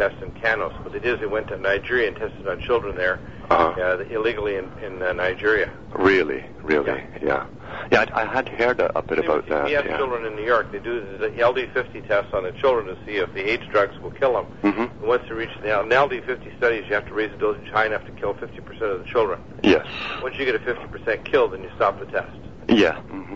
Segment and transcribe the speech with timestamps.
[0.00, 0.72] test in Kanos.
[0.82, 3.74] What they did is they went to Nigeria and tested on children there Uh-huh.
[3.78, 5.68] uh, illegally in, in uh, Nigeria.
[5.94, 7.44] Really, really, yeah.
[7.92, 9.66] Yeah, I, I had heard a, a bit Same about that.
[9.66, 9.96] CPS Yeah.
[9.98, 13.32] children in New York, they do the LD50 test on the children to see if
[13.34, 14.46] the AIDS drugs will kill them.
[14.72, 17.68] hmm And once they reach the an LD50 studies, you have to raise the dosage
[17.70, 18.48] high enough to kill 50%
[18.94, 19.38] of the children.
[19.62, 19.86] Yes.
[20.22, 22.36] Once you get a 50% kill, then you stop the test.
[22.68, 22.94] Yeah.
[23.10, 23.34] hmm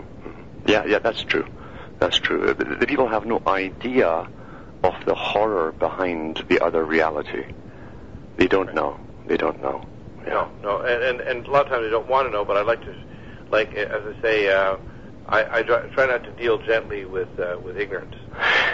[0.65, 1.45] Yeah, yeah, that's true.
[1.99, 2.53] That's true.
[2.53, 4.27] The, the people have no idea
[4.83, 7.45] of the horror behind the other reality.
[8.37, 8.99] They don't know.
[9.27, 9.83] They don't know.
[10.25, 10.33] Yeah.
[10.33, 12.57] No, no, and, and and a lot of times they don't want to know, but
[12.57, 12.95] I like to,
[13.51, 14.77] like as I say, uh,
[15.27, 18.15] I, I try not to deal gently with uh, with ignorance.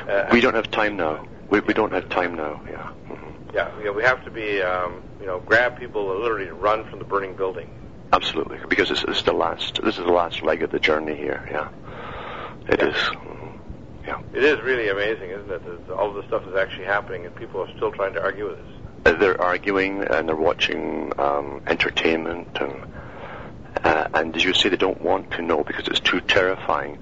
[0.10, 1.26] Uh, We don't have time now.
[1.50, 2.62] We, we don't have time now.
[2.70, 2.88] Yeah.
[3.08, 6.50] hmm Yeah, you know, we have to be, um, you know, grab people and literally
[6.52, 7.70] run from the burning building.
[8.14, 9.82] Absolutely, because this is the last.
[9.84, 11.48] This is the last leg of the journey here.
[11.52, 11.68] Yeah.
[12.70, 12.88] It Yeah.
[12.90, 13.12] is.
[14.06, 14.22] Yeah.
[14.34, 15.88] It is really amazing, isn't it?
[15.88, 18.50] That all of this stuff is actually happening, and people are still trying to argue
[18.50, 18.66] with us.
[19.06, 22.86] Uh, They're arguing and they're watching um, entertainment and
[23.84, 27.00] uh, and as you say, they don't want to know because it's too terrifying.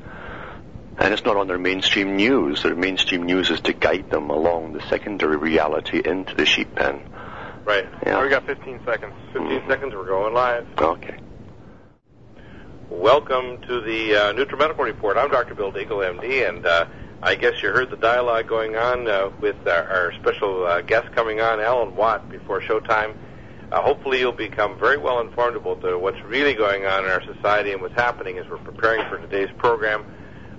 [0.98, 2.64] And it's not on their mainstream news.
[2.64, 7.02] Their mainstream news is to guide them along the secondary reality into the sheep pen.
[7.66, 7.86] Right.
[8.06, 8.22] Yeah.
[8.22, 9.14] We got 15 seconds.
[9.34, 9.68] 15 Mhm.
[9.68, 9.94] seconds.
[9.96, 10.68] We're going live.
[10.78, 11.18] Okay.
[12.90, 15.16] Welcome to the uh, NutriMedical Report.
[15.16, 15.54] I'm Dr.
[15.54, 16.88] Bill Deagle, MD, and uh,
[17.22, 21.12] I guess you heard the dialogue going on uh, with our, our special uh, guest
[21.14, 23.16] coming on, Alan Watt, before showtime.
[23.72, 27.24] Uh, hopefully, you'll become very well informed about the, what's really going on in our
[27.32, 30.04] society and what's happening as we're preparing for today's program.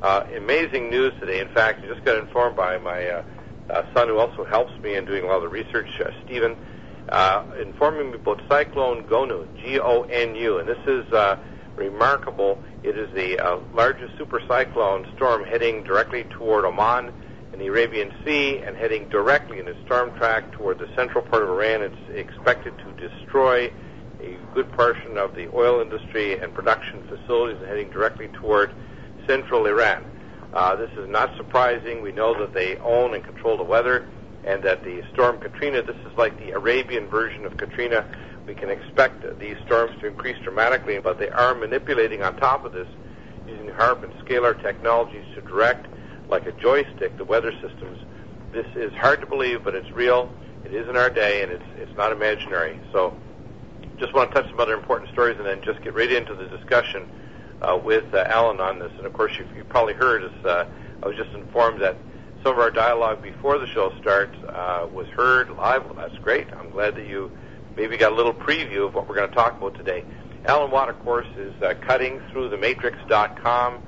[0.00, 1.40] Uh, amazing news today.
[1.40, 3.24] In fact, I just got informed by my uh,
[3.70, 6.56] uh, son, who also helps me in doing a lot of the research, uh, Stephen,
[7.08, 11.36] uh, informing me about Cyclone Gonu, G-O-N-U, and this is uh,
[11.76, 12.58] remarkable.
[12.82, 17.12] It is the uh, largest super cyclone storm heading directly toward Oman
[17.52, 21.42] in the Arabian Sea and heading directly in its storm track toward the central part
[21.42, 21.82] of Iran.
[21.82, 23.72] It's expected to destroy
[24.20, 28.70] a good portion of the oil industry and production facilities and heading directly toward
[29.26, 30.04] central Iran.
[30.52, 32.02] Uh, this is not surprising.
[32.02, 34.06] We know that they own and control the weather
[34.44, 38.04] and that the storm Katrina, this is like the Arabian version of Katrina.
[38.50, 42.72] We can expect these storms to increase dramatically, but they are manipulating on top of
[42.72, 42.88] this
[43.46, 45.86] using HAARP and scalar technologies to direct,
[46.28, 48.00] like a joystick, the weather systems.
[48.50, 50.28] This is hard to believe, but it's real.
[50.64, 52.80] It is in our day, and it's it's not imaginary.
[52.90, 53.16] So,
[53.98, 56.46] just want to touch some other important stories, and then just get right into the
[56.46, 57.08] discussion
[57.62, 58.90] uh, with uh, Alan on this.
[58.96, 60.44] And of course, you, you probably heard us.
[60.44, 60.64] Uh,
[61.04, 61.96] I was just informed that
[62.42, 65.84] some of our dialogue before the show starts uh, was heard live.
[65.84, 66.52] Well, that's great.
[66.52, 67.30] I'm glad that you
[67.76, 70.04] maybe got a little preview of what we're going to talk about today.
[70.46, 73.82] Alan Watt, of course, is uh, cutting through the matrix.com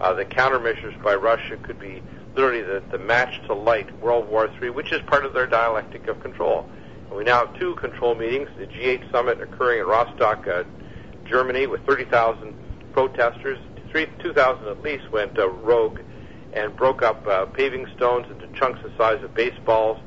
[0.00, 2.02] Uh, the countermeasures by Russia could be
[2.34, 6.08] literally the, the match to light World War III, which is part of their dialectic
[6.08, 6.68] of control.
[7.08, 10.64] And we now have two control meetings, the G8 summit occurring in Rostock, uh,
[11.24, 12.54] Germany, with 30,000
[12.92, 13.58] protesters.
[13.92, 16.00] 2,000 at least went uh, rogue
[16.54, 19.98] and broke up uh, paving stones into chunks the size of baseballs,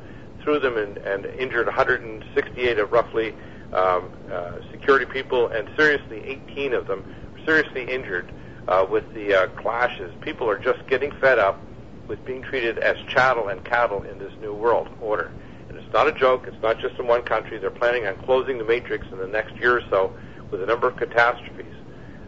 [0.41, 3.35] threw them and, and injured 168 of roughly
[3.73, 7.03] um, uh, security people, and seriously 18 of them
[7.45, 8.31] seriously injured
[8.67, 10.13] uh, with the uh, clashes.
[10.21, 11.59] People are just getting fed up.
[12.07, 15.31] with being treated as chattel and cattle in this new world order.
[15.67, 16.45] And it's not a joke.
[16.47, 17.57] It's not just in one country.
[17.57, 20.13] They're planning on closing the matrix in the next year or so
[20.49, 21.65] with a number of catastrophes.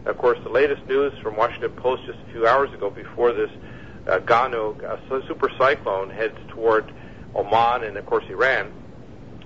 [0.04, 3.50] Of course, the latest news from Washington Post just a few hours ago before this
[4.10, 6.92] uh, Gonu uh, super cyclone heads toward
[7.34, 8.72] Oman and, of course, Iran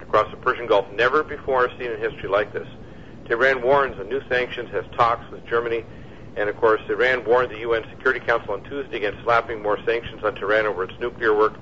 [0.00, 0.86] across the Persian Gulf.
[0.92, 2.66] Never before seen in history like this.
[3.26, 5.84] Tehran warns of new sanctions, has talks with Germany,
[6.36, 10.22] and of course, Iran warned the UN Security Council on Tuesday against slapping more sanctions
[10.24, 11.54] on Tehran over its nuclear work.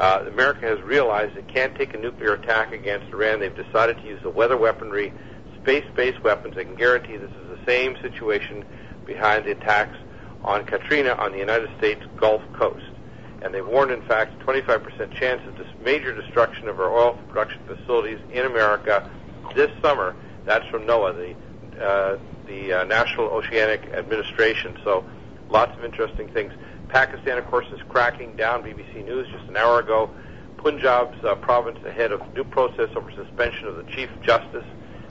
[0.00, 3.38] Uh, America has realized it can't take a nuclear attack against Iran.
[3.38, 5.12] They've decided to use the weather weaponry,
[5.62, 6.56] space-based weapons.
[6.56, 8.64] I can guarantee this is the same situation
[9.06, 9.96] behind the attacks
[10.44, 12.84] on Katrina on the United States Gulf Coast.
[13.42, 17.60] And they've warned, in fact, 25% chance of this major destruction of our oil production
[17.66, 19.10] facilities in America
[19.54, 24.78] this summer that's from NOAA, the uh, the uh, National Oceanic Administration.
[24.84, 25.04] So
[25.48, 26.52] lots of interesting things.
[26.88, 28.62] Pakistan, of course, is cracking down.
[28.62, 30.10] BBC News just an hour ago.
[30.58, 34.64] Punjab's uh, province ahead of new process over suspension of the Chief Justice.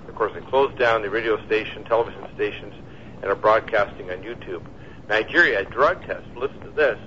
[0.07, 2.73] Of course, they closed down the radio station, television stations,
[3.21, 4.63] and are broadcasting on YouTube.
[5.07, 6.25] Nigeria, drug test.
[6.35, 6.97] Listen to this.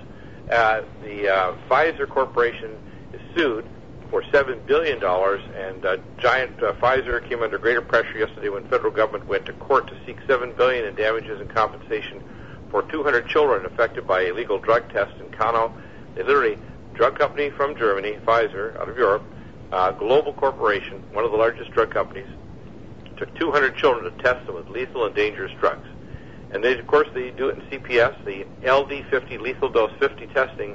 [0.51, 2.71] Uh, the uh, Pfizer Corporation
[3.13, 3.67] is sued
[4.11, 8.69] for seven billion dollars, and uh, giant uh, Pfizer came under greater pressure yesterday when
[8.69, 12.23] federal government went to court to seek 7 billion in damages and compensation
[12.71, 15.73] for 200 children affected by illegal drug tests in Kano.
[16.15, 16.59] They literally
[16.95, 19.23] drug company from Germany, Pfizer, out of Europe,
[19.73, 22.29] uh, global corporation, one of the largest drug companies,
[23.17, 25.89] took 200 children to test them with lethal and dangerous drugs.
[26.57, 30.75] And they, of course, they do it in CPS, the LD50 lethal dose 50 testing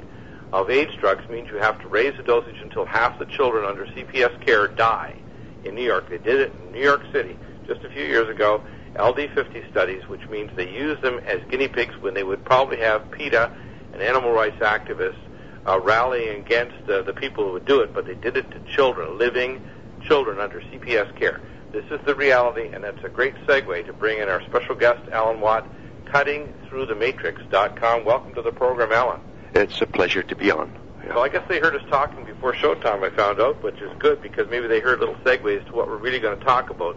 [0.52, 3.84] of AIDS drugs means you have to raise the dosage until half the children under
[3.86, 5.16] CPS care die.
[5.64, 7.36] In New York, they did it in New York City
[7.66, 8.62] just a few years ago.
[8.94, 13.10] LD50 studies, which means they use them as guinea pigs when they would probably have
[13.10, 13.50] PETA
[13.92, 15.18] and animal rights activists
[15.66, 18.60] uh, rallying against uh, the people who would do it, but they did it to
[18.72, 19.58] children, living
[20.06, 21.40] children under CPS care.
[21.72, 25.00] This is the reality, and that's a great segue to bring in our special guest,
[25.10, 25.66] Alan Watt,
[26.04, 28.04] cuttingthroughthematrix.com.
[28.04, 29.22] Welcome to the program, Alan.
[29.54, 30.70] It's a pleasure to be on.
[31.02, 31.14] Yeah.
[31.14, 34.20] Well, I guess they heard us talking before showtime, I found out, which is good
[34.20, 36.94] because maybe they heard little segues to what we're really going to talk about.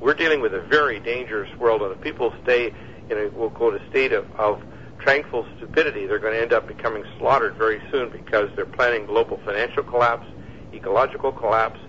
[0.00, 2.74] We're dealing with a very dangerous world, and if people stay
[3.08, 4.62] in a, we'll call it a state of, of
[4.98, 9.38] tranquil stupidity, they're going to end up becoming slaughtered very soon because they're planning global
[9.46, 10.26] financial collapse,
[10.74, 11.80] ecological collapse,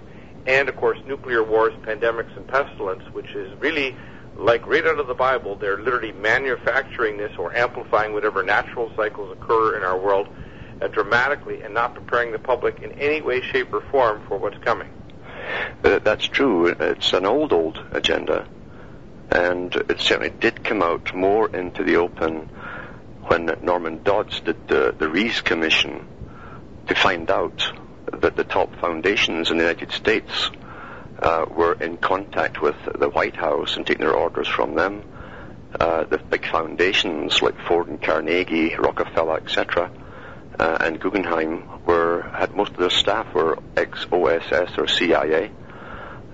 [0.45, 3.95] and of course nuclear wars, pandemics, and pestilence, which is really
[4.37, 9.31] like right out of the Bible, they're literally manufacturing this or amplifying whatever natural cycles
[9.31, 10.27] occur in our world
[10.81, 14.57] uh, dramatically and not preparing the public in any way, shape, or form for what's
[14.59, 14.89] coming.
[15.83, 16.67] Uh, that's true.
[16.67, 18.47] It's an old, old agenda.
[19.29, 22.49] And it certainly did come out more into the open
[23.23, 26.07] when Norman Dodds did the, the Reece Commission
[26.87, 27.63] to find out
[28.19, 30.51] that the top foundations in the United States
[31.19, 35.03] uh, were in contact with the White House and taking their orders from them.
[35.79, 39.89] Uh, the big foundations like Ford and Carnegie, Rockefeller, etc.,
[40.59, 45.49] uh, and Guggenheim were had most of their staff were ex-OSS or CIA,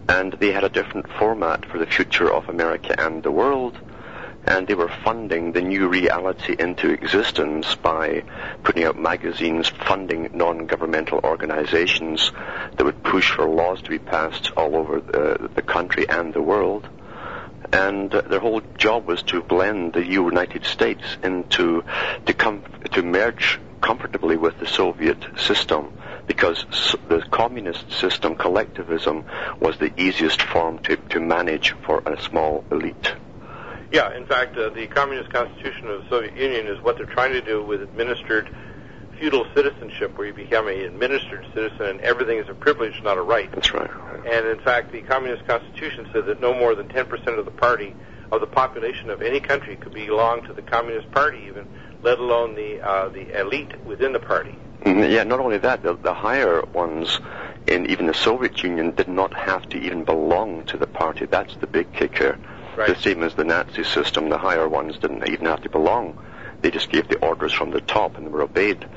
[0.10, 3.78] and they had a different format for the future of America and the world
[4.48, 8.24] and they were funding the new reality into existence by
[8.64, 12.32] putting out magazines, funding non-governmental organizations
[12.78, 16.42] that would push for laws to be passed all over the, the country and the
[16.42, 16.88] world.
[17.74, 21.84] And uh, their whole job was to blend the United States into,
[22.26, 25.92] to come, to merge comfortably with the Soviet system
[26.26, 26.66] because
[27.10, 29.26] the communist system, collectivism,
[29.60, 33.14] was the easiest form to, to manage for a small elite.
[33.92, 37.32] Yeah, in fact, uh, the Communist Constitution of the Soviet Union is what they're trying
[37.34, 38.50] to do with administered
[39.18, 43.22] feudal citizenship, where you become an administered citizen and everything is a privilege, not a
[43.22, 43.52] right.
[43.52, 43.90] That's right.
[44.28, 47.96] And in fact, the Communist Constitution said that no more than 10% of the party,
[48.32, 51.66] of the population of any country, could belong to the Communist Party, even,
[52.04, 54.54] let alone the uh, the elite within the party.
[54.84, 57.20] Mm, yeah, not only that, the, the higher ones
[57.66, 61.26] in even the Soviet Union did not have to even belong to the party.
[61.26, 62.38] That's the big kicker.
[62.78, 62.96] Right.
[62.96, 66.24] The same as the Nazi system, the higher ones didn't even have to belong.
[66.62, 68.88] They just gave the orders from the top and they were obeyed.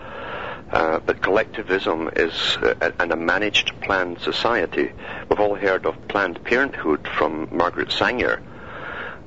[0.71, 4.93] Uh, but collectivism is uh, a, a managed planned society.
[5.31, 8.43] We've all heard of Planned Parenthood from Margaret Sanger,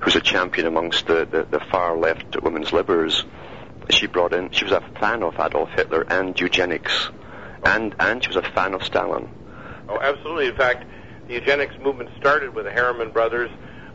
[0.01, 3.25] who's a champion amongst the, the, the far left women's libbers.
[3.89, 7.09] She brought in, she was a fan of Adolf Hitler and eugenics,
[7.65, 9.29] and, and she was a fan of Stalin.
[9.89, 10.47] Oh, absolutely.
[10.47, 10.85] In fact,
[11.27, 13.49] the eugenics movement started with the Harriman brothers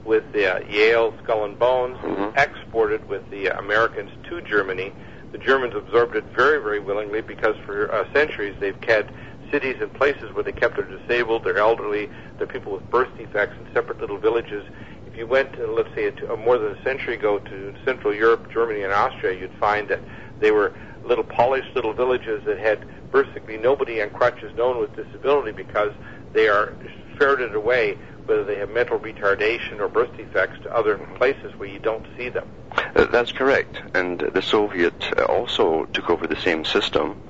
[0.08, 2.32] with the uh, Yale Skull and Bones, Mhm.
[2.38, 4.92] exported with the Americans to Germany.
[5.30, 9.04] the Germans absorbed it very, very willingly because for uh, centuries they've had
[9.52, 13.54] cities and places where they kept their disabled, their elderly, their people with birth defects
[13.60, 14.64] in separate little villages.
[15.06, 18.50] If you went, uh, let's say, a, more than a century ago to Central Europe,
[18.50, 20.00] Germany, and Austria, you'd find that
[20.40, 20.72] they were
[21.04, 22.78] little polished little villages that had
[23.12, 25.92] basically nobody on crutches known with disability because
[26.32, 26.72] they are
[27.18, 27.98] ferreted away
[28.28, 32.28] whether they have mental retardation or birth defects to other places where you don't see
[32.28, 32.46] them.
[32.94, 33.80] Uh, that's correct.
[33.94, 37.20] And the Soviet uh, also took over the same system.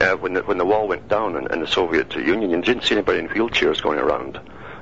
[0.00, 2.82] Uh, when, the, when the wall went down in, in the Soviet Union, you didn't
[2.82, 4.38] see anybody in wheelchairs going around,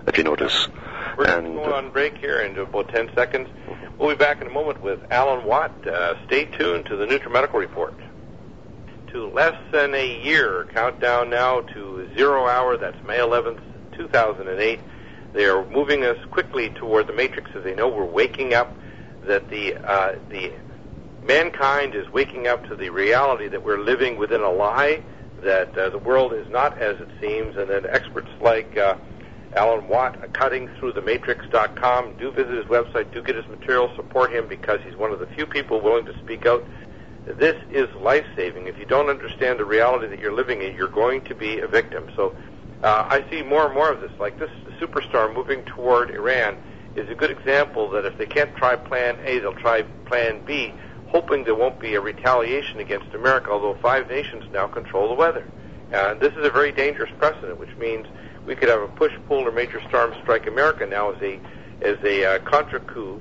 [0.06, 0.68] if you notice.
[1.16, 3.48] We're going on break here in about 10 seconds.
[3.98, 5.86] We'll be back in a moment with Alan Watt.
[5.86, 7.94] Uh, stay tuned to the NutriMedical Report.
[9.12, 13.60] To less than a year, countdown now to zero hour, that's May 11th,
[13.96, 14.80] 2008.
[15.32, 18.76] They are moving us quickly toward the matrix as they know we're waking up,
[19.26, 20.52] that the, uh, the
[21.26, 25.02] mankind is waking up to the reality that we're living within a lie,
[25.42, 28.96] that uh, the world is not as it seems, and that experts like uh,
[29.54, 34.80] Alan Watt, uh, cuttingthroughthematrix.com, do visit his website, do get his material, support him because
[34.84, 36.64] he's one of the few people willing to speak out.
[37.38, 38.68] This is life saving.
[38.68, 41.66] If you don't understand the reality that you're living in, you're going to be a
[41.66, 42.04] victim.
[42.14, 42.34] So
[42.82, 44.12] uh, I see more and more of this.
[44.18, 46.56] Like this superstar moving toward Iran
[46.94, 50.72] is a good example that if they can't try Plan A, they'll try Plan B,
[51.08, 53.50] hoping there won't be a retaliation against America.
[53.50, 55.46] Although five nations now control the weather,
[55.92, 58.06] and this is a very dangerous precedent, which means
[58.46, 61.40] we could have a push-pull or major storm strike America now as a
[61.82, 63.20] as a uh, contra coup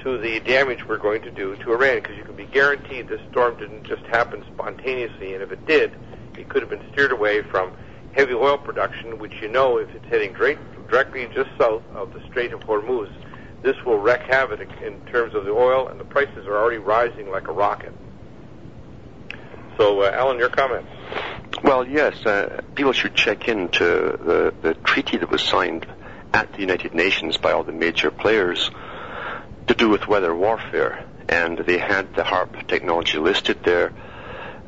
[0.00, 3.20] to the damage we're going to do to Iran, because you can be guaranteed this
[3.30, 5.92] storm didn't just happen spontaneously, and if it did,
[6.36, 7.72] it could have been steered away from
[8.14, 12.52] heavy oil production, which you know if it's heading directly just south of the Strait
[12.52, 13.10] of Hormuz,
[13.62, 17.30] this will wreak havoc in terms of the oil, and the prices are already rising
[17.30, 17.92] like a rocket.
[19.78, 20.88] So, uh, Alan, your comments?
[21.62, 25.86] Well, yes, uh, people should check into the, the treaty that was signed
[26.32, 28.70] at the United Nations by all the major players
[29.66, 31.04] to do with weather warfare.
[31.28, 33.92] And they had the HAARP technology listed there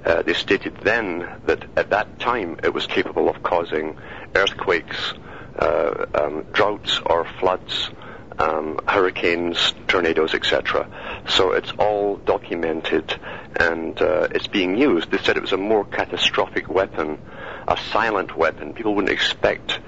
[0.06, 3.96] uh, they stated then that at that time it was capable of causing
[4.34, 5.14] earthquakes,
[5.58, 7.90] uh, um, droughts or floods,
[8.38, 10.88] um, hurricanes, tornadoes, etc.
[11.28, 13.18] So it's all documented
[13.58, 15.10] and uh, it's being used.
[15.10, 17.18] They said it was a more catastrophic weapon,
[17.66, 18.74] a silent weapon.
[18.74, 19.80] People wouldn't expect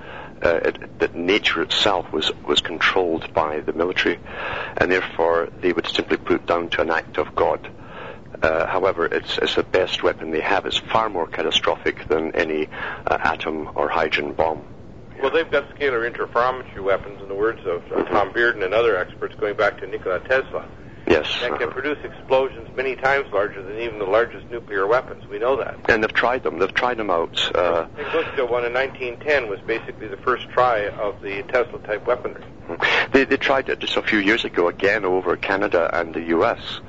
[0.43, 4.19] uh, it, that nature itself was, was controlled by the military,
[4.77, 7.69] and therefore they would simply put it down to an act of God.
[8.43, 10.65] Uh, however, it's, it's, the best weapon they have.
[10.65, 12.69] It's far more catastrophic than any
[13.07, 14.63] uh, atom or hydrogen bomb.
[15.21, 18.97] Well, they've got scalar interferometry weapons, in the words of uh, Tom Bearden and other
[18.97, 20.69] experts, going back to Nikola Tesla.
[21.09, 21.27] Yes.
[21.41, 21.73] That can uh-huh.
[21.73, 25.27] produce explosions many times larger than even the largest nuclear weapons.
[25.27, 25.91] We know that.
[25.91, 26.59] And they've tried them.
[26.59, 27.39] They've tried them out.
[27.55, 27.87] Uh,
[28.37, 32.45] the one in 1910 was basically the first try of the Tesla-type weaponry.
[33.13, 36.81] They, they tried it just a few years ago again over Canada and the U.S.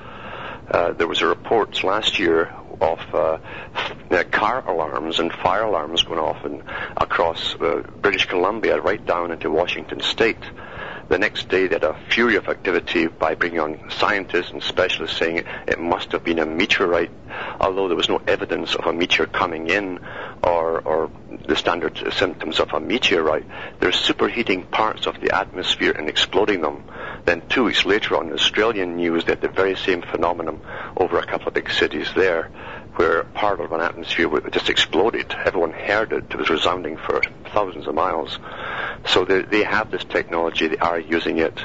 [0.72, 3.38] Uh, there was a report last year of uh,
[4.32, 6.62] car alarms and fire alarms going off in,
[6.96, 10.44] across uh, British Columbia right down into Washington State.
[11.10, 15.18] The next day, they had a fury of activity by bringing on scientists and specialists
[15.18, 17.10] saying it, must have been a meteorite,
[17.60, 19.98] although there was no evidence of a meteor coming in
[20.44, 21.10] or, or
[21.48, 23.46] the standard symptoms of a meteorite.
[23.80, 26.84] They're superheating parts of the atmosphere and exploding them.
[27.26, 30.60] Then two weeks later on Australian news, they had the very same phenomenon
[30.96, 32.52] over a couple of big cities there
[33.00, 35.34] where part of an atmosphere just exploded.
[35.46, 36.26] Everyone heard it.
[36.30, 37.22] It was resounding for
[37.54, 38.38] thousands of miles.
[39.06, 40.68] So they, they have this technology.
[40.68, 41.58] They are using it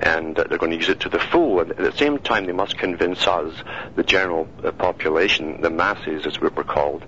[0.00, 1.60] and they're going to use it to the full.
[1.60, 3.54] And at the same time, they must convince us,
[3.94, 7.04] the general uh, population, the masses, as we were called,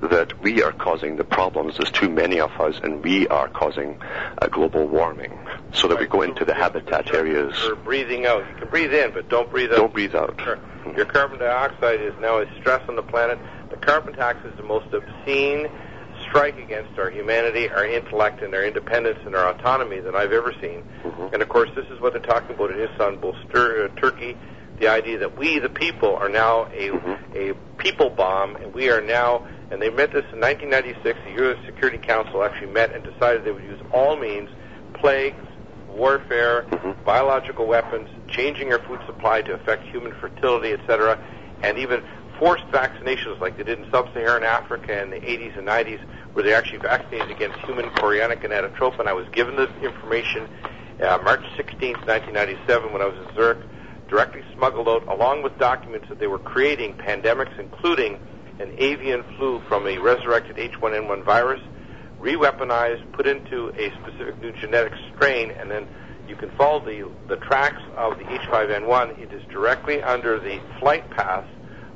[0.00, 1.76] that we are causing the problems.
[1.76, 4.00] There's too many of us, and we are causing
[4.40, 5.38] uh, global warming.
[5.72, 7.54] So that we go into the habitat areas.
[7.64, 8.44] You're breathing out.
[8.48, 9.76] You can breathe in, but don't breathe out.
[9.76, 10.38] Don't breathe out.
[10.96, 13.38] Your carbon dioxide is now a stress on the planet.
[13.70, 15.68] The carbon tax is the most obscene
[16.28, 20.52] strike against our humanity, our intellect, and our independence and our autonomy that I've ever
[20.60, 20.84] seen.
[21.02, 21.34] Mm-hmm.
[21.34, 24.36] And of course, this is what they're talking about in Istanbul, uh, Turkey.
[24.78, 27.36] The idea that we, the people, are now a mm-hmm.
[27.36, 29.46] a people bomb, and we are now.
[29.70, 31.18] And they met this in 1996.
[31.24, 31.58] The U.S.
[31.66, 34.48] Security Council actually met and decided they would use all means,
[34.94, 35.46] plagues,
[35.90, 37.04] warfare, mm-hmm.
[37.04, 41.18] biological weapons, changing our food supply to affect human fertility, etc.,
[41.62, 42.02] and even
[42.38, 46.00] forced vaccinations like they did in sub-Saharan Africa in the 80s and 90s,
[46.32, 49.06] where they actually vaccinated against human chorionic gonadotropin.
[49.06, 50.48] I was given the information
[51.02, 53.58] uh, March 16, 1997, when I was in Zurich,
[54.08, 58.18] directly smuggled out, along with documents that they were creating pandemics, including
[58.58, 61.60] an avian flu from a resurrected H1N1 virus,
[62.20, 65.86] re-weaponized, put into a specific new genetic strain, and then
[66.28, 69.18] you can follow the, the tracks of the H5N1.
[69.18, 71.46] It is directly under the flight path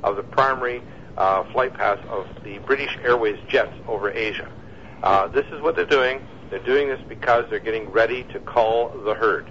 [0.03, 0.81] of the primary
[1.17, 4.51] uh, flight path of the British Airways jets over Asia.
[5.01, 6.25] Uh, this is what they're doing.
[6.49, 9.49] They're doing this because they're getting ready to call the herd.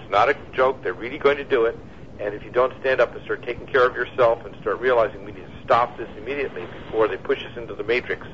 [0.00, 0.82] It's not a joke.
[0.82, 1.78] They're really going to do it.
[2.18, 5.24] And if you don't stand up and start taking care of yourself and start realizing
[5.24, 8.26] we need to stop this immediately before they push us into the matrix,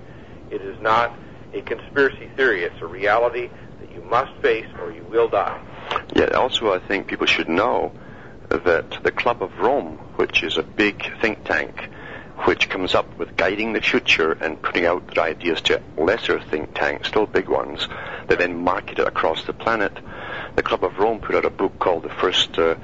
[0.51, 1.15] it is not
[1.53, 2.65] a conspiracy theory.
[2.65, 5.61] It's a reality that you must face or you will die.
[6.15, 7.93] Yet also, I think people should know
[8.49, 11.89] that the Club of Rome, which is a big think tank,
[12.45, 16.75] which comes up with guiding the future and putting out their ideas to lesser think
[16.75, 17.87] tanks, still big ones,
[18.29, 19.93] that then market it across the planet.
[20.57, 22.77] The Club of Rome put out a book called The First uh,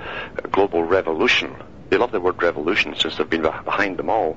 [0.51, 1.57] Global Revolution.
[1.89, 4.37] They love the word revolution since they've been behind them all.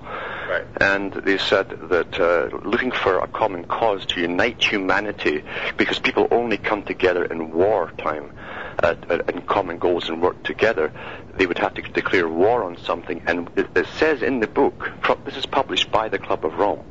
[0.50, 0.66] Right.
[0.80, 5.44] And they said that uh, looking for a common cause to unite humanity,
[5.78, 8.32] because people only come together in wartime
[8.84, 8.96] uh,
[9.28, 10.92] in common goals and work together,
[11.38, 13.22] they would have to declare war on something.
[13.26, 14.92] And it, it says in the book,
[15.26, 16.84] this is published by the Club of Rome,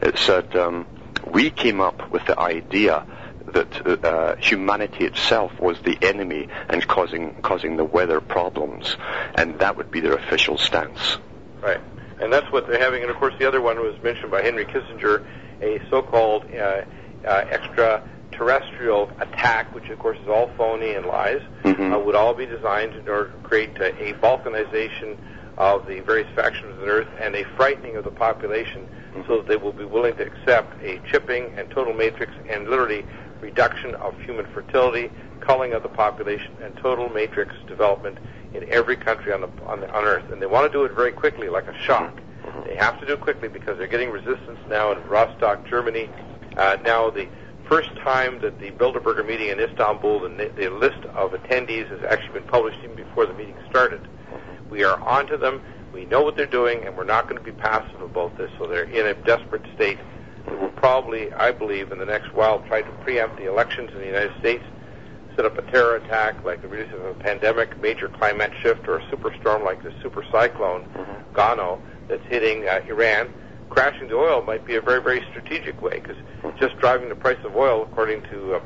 [0.00, 0.86] it said, um,
[1.26, 3.04] we came up with the idea
[3.52, 8.96] that uh, humanity itself was the enemy and causing causing the weather problems,
[9.34, 11.18] and that would be their official stance.
[11.60, 11.80] Right
[12.20, 13.02] and that's what they're having.
[13.02, 15.24] And of course, the other one was mentioned by Henry Kissinger,
[15.60, 16.82] a so-called uh,
[17.24, 21.92] uh, extraterrestrial attack, which of course is all phony and lies, mm-hmm.
[21.92, 25.16] uh, would all be designed in order to create a, a balkanization
[25.56, 29.22] of the various factions of the Earth and a frightening of the population, mm-hmm.
[29.26, 33.04] so that they will be willing to accept a chipping and total matrix and literally
[33.40, 38.18] reduction of human fertility, culling of the population, and total matrix development
[38.54, 40.92] in every country on the on, the, on Earth, and they want to do it
[40.94, 42.20] very quickly, like a shock.
[42.66, 46.08] They have to do it quickly because they're getting resistance now in Rostock, Germany.
[46.56, 47.28] Uh, now the
[47.68, 52.40] first time that the Bilderberger meeting in Istanbul, the, the list of attendees has actually
[52.40, 54.00] been published even before the meeting started.
[54.70, 55.60] We are onto them.
[55.92, 58.50] We know what they're doing, and we're not going to be passive about this.
[58.58, 59.98] So they're in a desperate state.
[60.78, 64.38] Probably, I believe, in the next while try to preempt the elections in the United
[64.38, 64.62] States
[65.34, 68.98] set up a terror attack like the release of a pandemic, major climate shift, or
[68.98, 71.34] a superstorm like the super cyclone mm-hmm.
[71.34, 73.32] Gonu that's hitting uh, Iran,
[73.70, 76.16] crashing the oil might be a very, very strategic way because
[76.60, 78.60] just driving the price of oil, according to uh,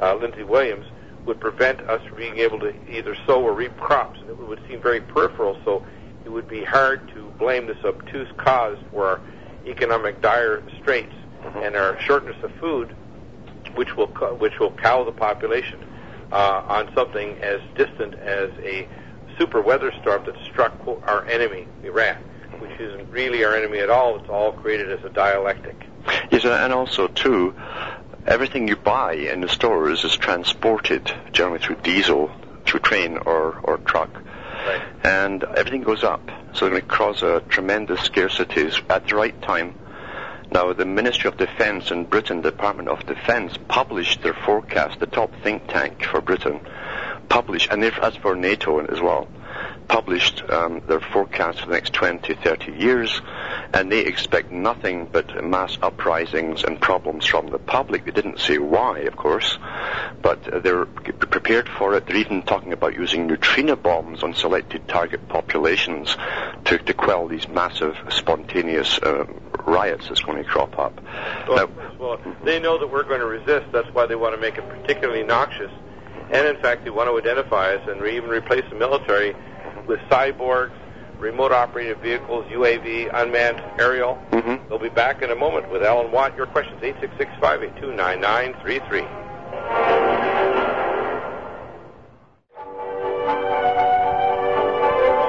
[0.00, 0.86] uh, Lindsey Williams,
[1.26, 4.18] would prevent us from being able to either sow or reap crops.
[4.20, 5.84] And it would seem very peripheral, so
[6.24, 9.20] it would be hard to blame this obtuse cause for our
[9.66, 11.58] economic dire straits mm-hmm.
[11.58, 12.94] and our shortness of food,
[13.74, 15.78] which will which will cow the population
[16.32, 18.88] uh, on something as distant as a
[19.38, 20.72] super weather storm that struck
[21.04, 22.16] our enemy, Iran,
[22.58, 24.18] which isn't really our enemy at all.
[24.18, 25.76] It's all created as a dialectic.
[26.30, 27.54] Yes, and also too,
[28.26, 32.30] everything you buy in the stores is transported generally through diesel,
[32.64, 34.10] through train or or truck.
[34.66, 34.82] Right.
[35.04, 39.40] And everything goes up, so it's going to cause a tremendous scarcity at the right
[39.40, 39.74] time
[40.50, 45.30] now, the Ministry of Defence in Britain, Department of Defence, published their forecast, the top
[45.42, 46.60] think tank for Britain,
[47.28, 49.28] published, and as for NATO as well,
[49.88, 53.20] published um, their forecast for the next 20, 30 years,
[53.72, 58.04] and they expect nothing but mass uprisings and problems from the public.
[58.04, 59.58] They didn't say why, of course,
[60.22, 62.06] but they're prepared for it.
[62.06, 66.16] They're even talking about using neutrino bombs on selected target populations
[66.66, 69.24] to, to quell these massive spontaneous uh,
[69.66, 71.00] riots that's going to crop up.
[71.48, 73.72] Well, now, well, they know that we're going to resist.
[73.72, 75.70] That's why they want to make it particularly noxious.
[76.30, 79.34] And in fact, they want to identify us and even replace the military
[79.88, 80.70] with cyborgs,
[81.18, 84.16] remote operated vehicles, UAV, unmanned aerial.
[84.30, 84.68] Mm-hmm.
[84.68, 86.36] They'll be back in a moment with Alan Watt.
[86.36, 89.08] Your questions, 866-582-9933.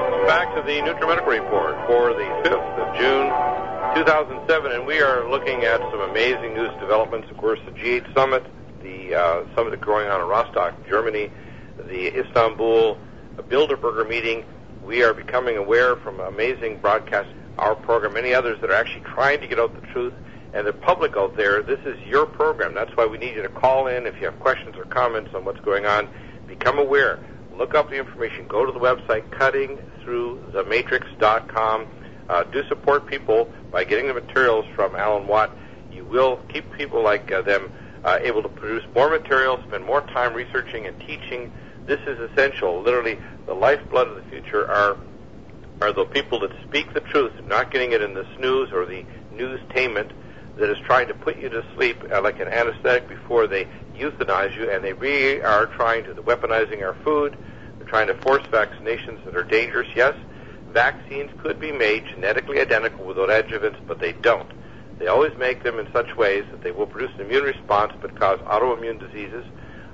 [0.05, 3.31] Welcome back to the NutriMedical Report for the 5th of June,
[3.95, 7.31] 2007, and we are looking at some amazing news developments.
[7.31, 8.43] Of course, the G8 Summit,
[8.83, 11.31] the uh, summit going on in Rostock, Germany,
[11.77, 12.97] the Istanbul
[13.43, 14.45] Bilderberger meeting.
[14.83, 19.41] We are becoming aware from amazing broadcasts, our program, many others that are actually trying
[19.41, 20.13] to get out the truth.
[20.53, 22.73] And the public out there, this is your program.
[22.73, 25.45] That's why we need you to call in if you have questions or comments on
[25.45, 26.09] what's going on.
[26.47, 27.19] Become aware.
[27.55, 28.47] Look up the information.
[28.47, 31.87] Go to the website cuttingthroughthematrix.com.
[32.29, 35.51] Uh, do support people by getting the materials from Alan Watt.
[35.91, 37.71] You will keep people like uh, them
[38.03, 41.51] uh, able to produce more material, spend more time researching and teaching.
[41.89, 42.83] This is essential.
[42.83, 44.95] Literally, the lifeblood of the future are
[45.81, 49.03] are the people that speak the truth, not getting it in the snooze or the
[49.33, 50.11] newstainment
[50.59, 53.65] that is trying to put you to sleep uh, like an anesthetic before they
[53.97, 57.35] euthanize you, and they really are trying to, weaponizing our food.
[57.79, 59.87] They're trying to force vaccinations that are dangerous.
[59.95, 60.13] Yes,
[60.71, 64.51] vaccines could be made genetically identical without adjuvants, but they don't.
[64.99, 68.19] They always make them in such ways that they will produce an immune response but
[68.19, 69.43] cause autoimmune diseases.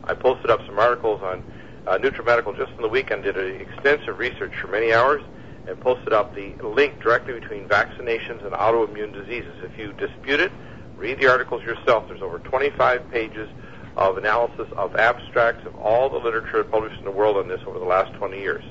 [0.03, 1.41] I posted up some articles on
[1.87, 5.21] uh, NutriMedical just in the weekend, did an extensive research for many hours,
[5.67, 9.53] and posted up the link directly between vaccinations and autoimmune diseases.
[9.63, 10.51] If you dispute it,
[10.97, 12.07] read the articles yourself.
[12.07, 13.49] There's over 25 pages
[13.97, 17.79] of analysis of abstracts of all the literature published in the world on this over
[17.79, 18.63] the last 20 years.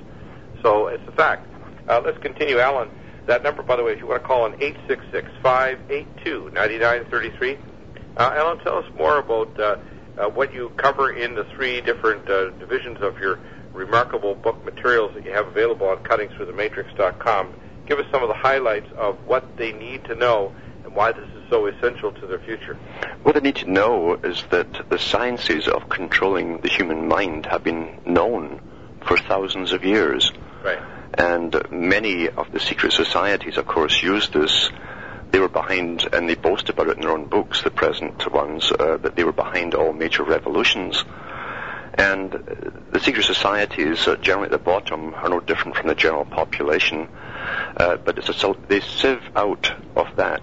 [0.62, 1.48] So it's a fact.
[1.88, 2.90] Uh, let's continue, Alan.
[3.26, 7.58] That number, by the way, if you want to call on 866-582-9933.
[8.16, 9.76] Uh, Alan, tell us more about uh,
[10.18, 13.38] uh, what you cover in the three different uh, divisions of your
[13.72, 17.52] remarkable book materials that you have available on cuttingthroughthematrix.com.
[17.86, 21.28] Give us some of the highlights of what they need to know and why this
[21.36, 22.78] is so essential to their future.
[23.22, 27.64] What they need to know is that the sciences of controlling the human mind have
[27.64, 28.60] been known
[29.06, 30.30] for thousands of years.
[30.62, 30.78] Right.
[31.14, 34.70] And many of the secret societies, of course, use this.
[35.34, 38.70] They were behind, and they boast about it in their own books, the present ones,
[38.70, 41.02] uh, that they were behind all major revolutions.
[41.94, 42.30] And
[42.92, 47.08] the secret societies, uh, generally at the bottom, are no different from the general population.
[47.76, 50.40] Uh, but a, they sieve out of that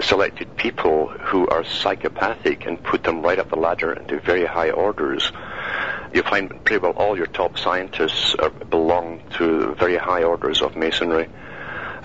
[0.00, 4.70] selected people who are psychopathic and put them right up the ladder into very high
[4.70, 5.30] orders.
[6.14, 10.74] You find pretty well all your top scientists are, belong to very high orders of
[10.74, 11.28] masonry.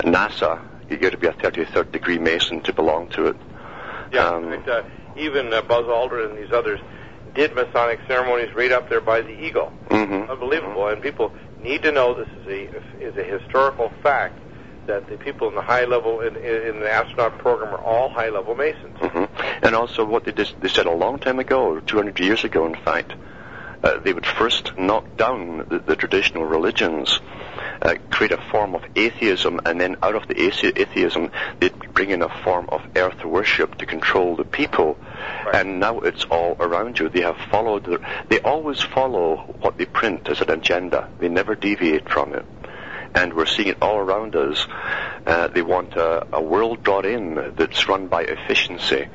[0.00, 0.60] NASA,
[0.90, 3.36] you got to be a 33rd degree Mason to belong to it.
[4.12, 4.82] Yeah, um, fact, uh,
[5.16, 6.80] even uh, Buzz Aldrin and these others
[7.34, 9.72] did Masonic ceremonies right up there by the Eagle.
[9.88, 10.30] Mm-hmm.
[10.30, 10.94] Unbelievable, mm-hmm.
[10.94, 14.38] and people need to know this is a is a historical fact
[14.86, 18.30] that the people in the high level in, in the astronaut program are all high
[18.30, 18.96] level Masons.
[18.98, 19.64] Mm-hmm.
[19.64, 23.12] And also, what they, they said a long time ago, 200 years ago, in fact,
[23.82, 27.20] uh, they would first knock down the, the traditional religions,
[27.82, 32.22] uh, create a form of atheism, and then out of the atheism, they'd bring in
[32.22, 34.98] a form of earth worship to control the people.
[35.46, 35.56] Right.
[35.56, 37.08] And now it's all around you.
[37.08, 41.08] They have followed, their, they always follow what they print as an agenda.
[41.18, 42.44] They never deviate from it
[43.14, 44.66] and we're seeing it all around us.
[45.26, 49.08] Uh, they want a, a, world brought in that's run by efficiency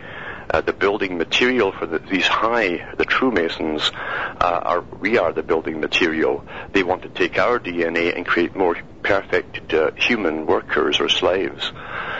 [0.54, 3.92] uh, the building material for the, these high, the true Masons,
[4.39, 6.46] uh, are we are the building material.
[6.72, 11.72] They want to take our DNA and create more perfect uh, human workers or slaves.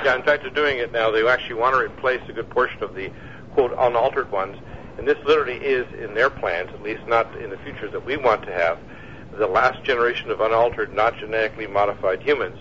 [0.04, 1.12] Yeah, in fact, they're doing it now.
[1.12, 3.12] They actually want to replace a good portion of the
[3.54, 4.58] quote unaltered ones,
[4.98, 8.18] and this literally is in their plans, at least not in the future that we
[8.18, 8.80] want to have,
[9.38, 12.58] the last generation of unaltered, not genetically modified humans.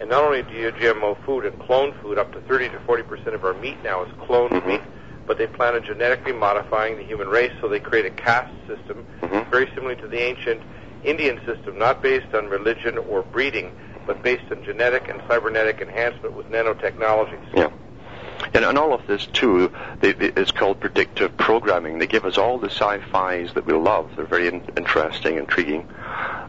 [0.00, 3.02] And not only do you GMO food and clone food, up to 30 to 40
[3.04, 4.68] percent of our meat now is cloned mm-hmm.
[4.68, 4.80] meat
[5.26, 9.06] but they plan on genetically modifying the human race, so they create a caste system
[9.20, 9.50] mm-hmm.
[9.50, 10.62] very similar to the ancient
[11.04, 13.74] Indian system, not based on religion or breeding,
[14.06, 17.54] but based on genetic and cybernetic enhancement with nanotechnologies.
[17.54, 17.70] Yeah.
[18.52, 21.98] And, and all of this, too, they, is called predictive programming.
[21.98, 24.10] They give us all the sci-fis that we love.
[24.16, 25.88] They're very in, interesting, intriguing,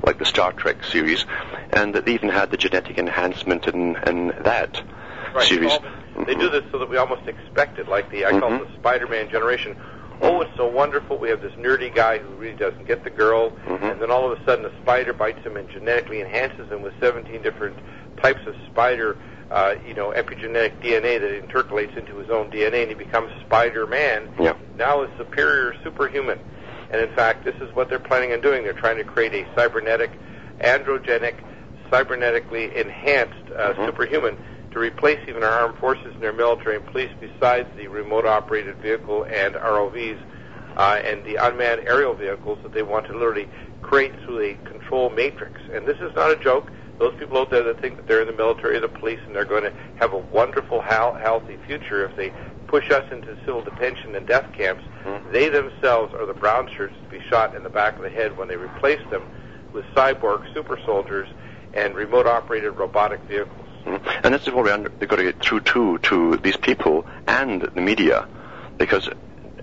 [0.06, 1.26] like the Star Trek series.
[1.72, 4.82] And they even had the genetic enhancement in, in that
[5.34, 5.48] right.
[5.48, 5.78] series.
[6.26, 8.74] They do this so that we almost expect it, like the I call it the
[8.80, 9.76] Spider-Man generation.
[10.22, 11.18] Oh, it's so wonderful.
[11.18, 13.84] We have this nerdy guy who really doesn't get the girl, mm-hmm.
[13.84, 16.94] and then all of a sudden a spider bites him and genetically enhances him with
[17.02, 17.78] 17 different
[18.22, 19.18] types of spider,
[19.52, 24.30] uh, you know, epigenetic DNA that intercalates into his own DNA, and he becomes Spider-Man.
[24.40, 24.54] Yeah.
[24.78, 26.40] Now a superior superhuman.
[26.92, 28.64] And in fact, this is what they're planning on doing.
[28.64, 30.12] They're trying to create a cybernetic,
[30.62, 31.36] androgenic,
[31.92, 33.86] cybernetically enhanced uh, Mhm.
[33.86, 34.38] superhuman
[34.76, 38.76] to replace even our armed forces and our military and police besides the remote operated
[38.84, 40.18] vehicle and ROVs
[40.76, 43.48] uh, and the unmanned aerial vehicles that they want to literally
[43.82, 45.62] create through a control matrix.
[45.74, 46.70] And this is not a joke.
[47.00, 49.34] Those people out there that think that they're in the military or the police and
[49.34, 52.34] they're going to have a wonderful, healthy future if they
[52.68, 55.32] push us into civil detention and death camps, Mhm.
[55.32, 58.38] they themselves are the brown shirts to be shot in the back of the head
[58.38, 59.22] when they replace them
[59.72, 61.30] with cyborg super soldiers
[61.74, 63.65] and remote operated robotic vehicles.
[63.86, 67.06] And this is what we under, they've got to get through to to these people
[67.28, 68.28] and the media,
[68.78, 69.10] because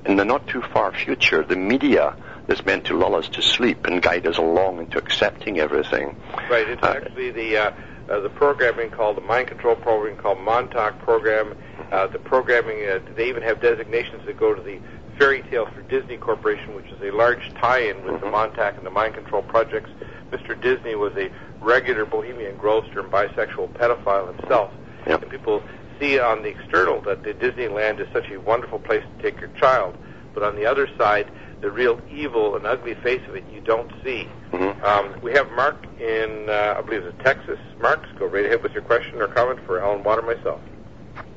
[0.06, 2.14] in the not too far future, the media
[2.48, 6.16] is meant to lull us to sleep and guide us along into accepting everything.
[6.50, 6.68] Right.
[6.68, 7.70] It's Uh, actually the uh,
[8.08, 11.54] uh, the programming called the mind control program called Montauk program.
[11.90, 14.78] Uh, the programming uh, they even have designations that go to the
[15.18, 18.32] Fairy Tale for Disney Corporation, which is a large tie-in with the Mhm.
[18.32, 19.90] Montauk and the mind control projects.
[20.32, 20.58] Mr.
[20.60, 21.30] Disney was a
[21.62, 24.72] regular bohemian growster and bisexual pedophile himself.
[25.06, 25.22] Yep.
[25.22, 25.62] And people
[26.00, 29.50] see on the external that the Disneyland is such a wonderful place to take your
[29.50, 29.96] child,
[30.34, 33.90] but on the other side, the real evil and ugly face of it you don't
[34.02, 34.28] see.
[34.52, 34.82] Mhm.
[34.82, 37.58] Um, we have Mark in, uh, I believe it's Texas.
[37.80, 40.60] Mark, go right ahead with your question or comment for Alan Watt or myself.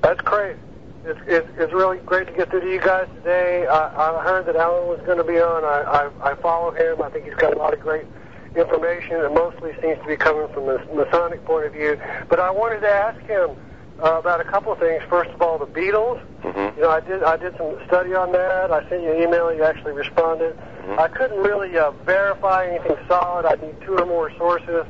[0.01, 0.55] That's great.
[1.05, 3.67] It's, it's, it's really great to get through to you guys today.
[3.67, 5.63] I, I heard that Alan was going to be on.
[5.63, 7.03] I, I, I follow him.
[7.03, 8.05] I think he's got a lot of great
[8.55, 9.17] information.
[9.17, 11.99] It mostly seems to be coming from the Masonic point of view.
[12.29, 13.51] But I wanted to ask him
[14.03, 15.01] uh, about a couple of things.
[15.09, 16.21] First of all, the Beatles.
[16.43, 16.75] Mhm.
[16.75, 18.71] You know, I did I did some study on that.
[18.71, 19.53] I sent you an email.
[19.53, 20.57] You actually responded.
[20.99, 23.45] I couldn't really uh, verify anything solid.
[23.45, 24.85] I need two or more sources.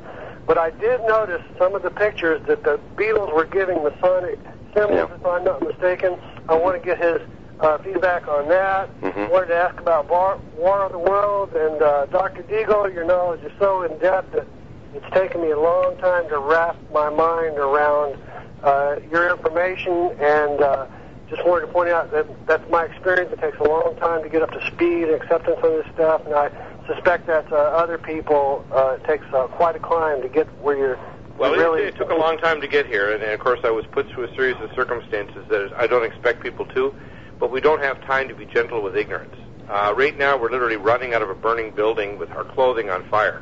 [0.46, 4.38] But I did notice some of the pictures that the Beatles were giving Masonic
[4.76, 5.16] symbols, Yeah.
[5.16, 6.20] if I'm not mistaken.
[6.50, 7.22] I want to get his
[7.60, 8.90] uh, feedback on that.
[9.02, 9.30] Mhm.
[9.30, 12.44] Wanted to ask about War, War of the Worlds and uh, Dr.
[12.44, 12.94] Deagle.
[12.94, 14.46] Your knowledge is so in depth that
[14.94, 18.18] it's taken me a long time to wrap my mind around
[18.64, 20.12] uh, your information.
[20.20, 20.86] And uh,
[21.30, 23.32] just wanted to point out that that's my experience.
[23.34, 26.22] It takes a long time to get up to speed and acceptance on this stuff,
[26.26, 26.50] and I
[26.88, 30.78] suspect that uh, other people uh, it takes uh, quite a climb to get where
[30.78, 31.00] you're.
[31.38, 33.40] Well, you're really it, it took a long time to get here, and, and of
[33.40, 36.94] course, I was put through a series of circumstances that I don't expect people to.
[37.40, 39.36] But we don't have time to be gentle with ignorance.
[39.70, 43.04] Uh, right now, we're literally running out of a burning building with our clothing on
[43.10, 43.42] fire.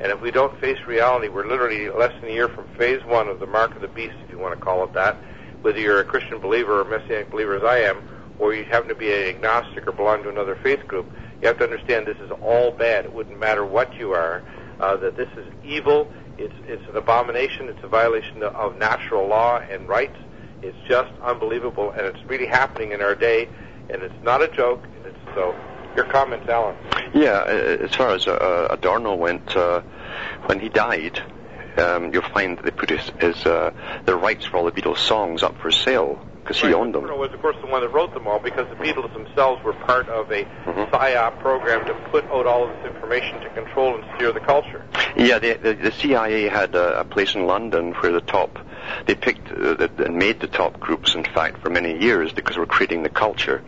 [0.00, 3.28] And if we don't face reality, we're literally less than a year from phase one
[3.28, 5.18] of the mark of the beast, if you want to call it that.
[5.62, 8.02] Whether you're a Christian believer or Messianic believer, as I am,
[8.38, 11.58] or you happen to be an agnostic or belong to another faith group, you have
[11.58, 13.04] to understand this is all bad.
[13.04, 14.42] It wouldn't matter what you are.
[14.80, 16.08] Uh, that this is evil.
[16.36, 17.68] It's it's an abomination.
[17.68, 20.16] It's a violation of- of natural law and rights.
[20.64, 23.50] It's just unbelievable, and it's really happening in our day,
[23.90, 24.82] and it's not a joke.
[24.82, 25.54] And it's so.
[25.94, 26.74] Your comments, Alan?
[27.12, 29.80] Yeah, as far as uh, Adorno went, uh,
[30.46, 31.22] when he died,
[31.76, 33.70] um, you'll find that they put his, his uh,
[34.06, 37.04] the rights for all the Beatles songs up for sale because he owned them.
[37.04, 39.72] Adorno was, of course, the one that wrote them all because the Beatles themselves were
[39.74, 40.90] part of a Mhm.
[40.90, 44.82] PSYOP program to put out all of this information to control and steer the culture.
[45.16, 48.58] Yeah, the, the, the CIA had a, a place in London where the top,
[49.06, 52.66] they picked uh, and made the top groups, in fact, for many years because we're
[52.66, 53.62] creating the culture.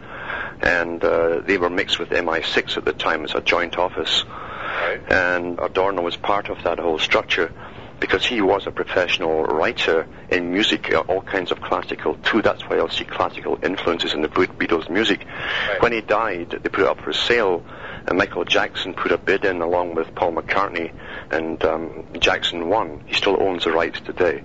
[0.61, 4.24] And uh, they were mixed with MI6 at the time as a joint office.
[4.24, 5.00] Right.
[5.11, 7.52] And Adorno was part of that whole structure
[8.00, 12.42] because he was a professional writer in music, uh, all kinds of classical too.
[12.42, 15.24] That's why I'll see classical influences in the Beatles' music.
[15.24, 15.81] Right.
[15.81, 17.64] When he died, they put it up for sale,
[18.07, 20.92] and Michael Jackson put a bid in along with Paul McCartney,
[21.31, 23.02] and um, Jackson won.
[23.07, 24.44] He still owns the rights today.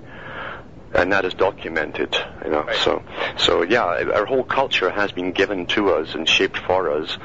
[0.93, 2.63] And that is documented, you know.
[2.63, 2.75] Right.
[2.77, 3.03] So,
[3.37, 7.17] so yeah, our whole culture has been given to us and shaped for us,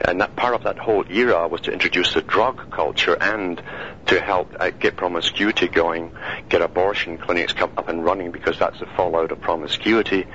[0.00, 3.62] and that part of that whole era was to introduce the drug culture and
[4.06, 6.12] to help uh, get promiscuity going,
[6.48, 10.26] get abortion clinics come up and running because that's the fallout of promiscuity,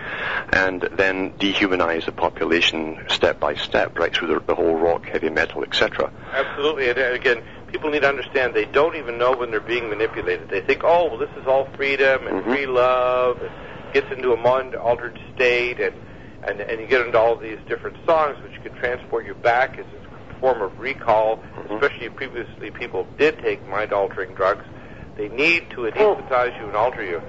[0.52, 5.30] and then dehumanize the population step by step, right through the, the whole rock, heavy
[5.30, 6.12] metal, etc.
[6.34, 6.90] Absolutely.
[6.90, 10.50] And uh, again, people need to understand they don't even know when they're being manipulated.
[10.50, 12.52] They think, oh, well, this is all freedom and Mhm.
[12.54, 13.52] free love, and
[13.94, 15.96] gets into a mind altered state, and,
[16.44, 19.86] and and you get into all these different songs which can transport you back as
[19.86, 21.76] a form of recall, Mhm.
[21.76, 24.66] especially if previously people did take mind altering drugs.
[25.18, 27.22] They need to anesthetize you and alter you.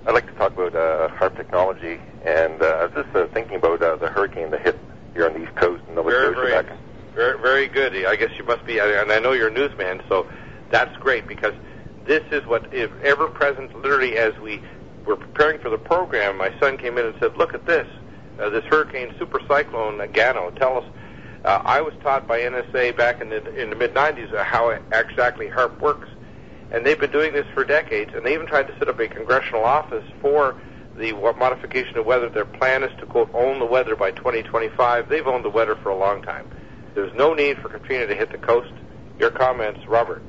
[0.06, 2.00] I'd like to talk about uh, HAARP technology.
[2.26, 4.78] And uh, I was just uh, thinking about uh, the hurricane that hit
[5.14, 6.78] here on the East Coast in Nova Very, Scotia
[7.16, 8.06] very, very, very good.
[8.06, 10.28] I guess you must be, and I know you're a newsman, so
[10.70, 11.54] that's great because
[12.06, 13.74] this is what is ever present.
[13.76, 14.62] Literally, as we
[15.10, 17.88] were preparing for the program, my son came in and said, "Look at this,
[18.40, 20.56] uh, this hurricane super cyclone Gonu.
[20.58, 20.86] Tell us."
[21.44, 24.70] Uh, I was taught by NSA back in the in the mid '90s uh, how
[24.70, 26.08] exactly HAARP works,
[26.72, 28.12] and they've been doing this for decades.
[28.14, 30.56] And they even tried to set up a congressional office for
[30.96, 32.30] the modification of weather.
[32.30, 35.10] Their plan is to quote own the weather by 2025.
[35.10, 36.48] They've owned the weather for a long time.
[36.94, 38.74] There's no need for Katrina to hit the coast.
[39.18, 40.22] Your comments, Robert.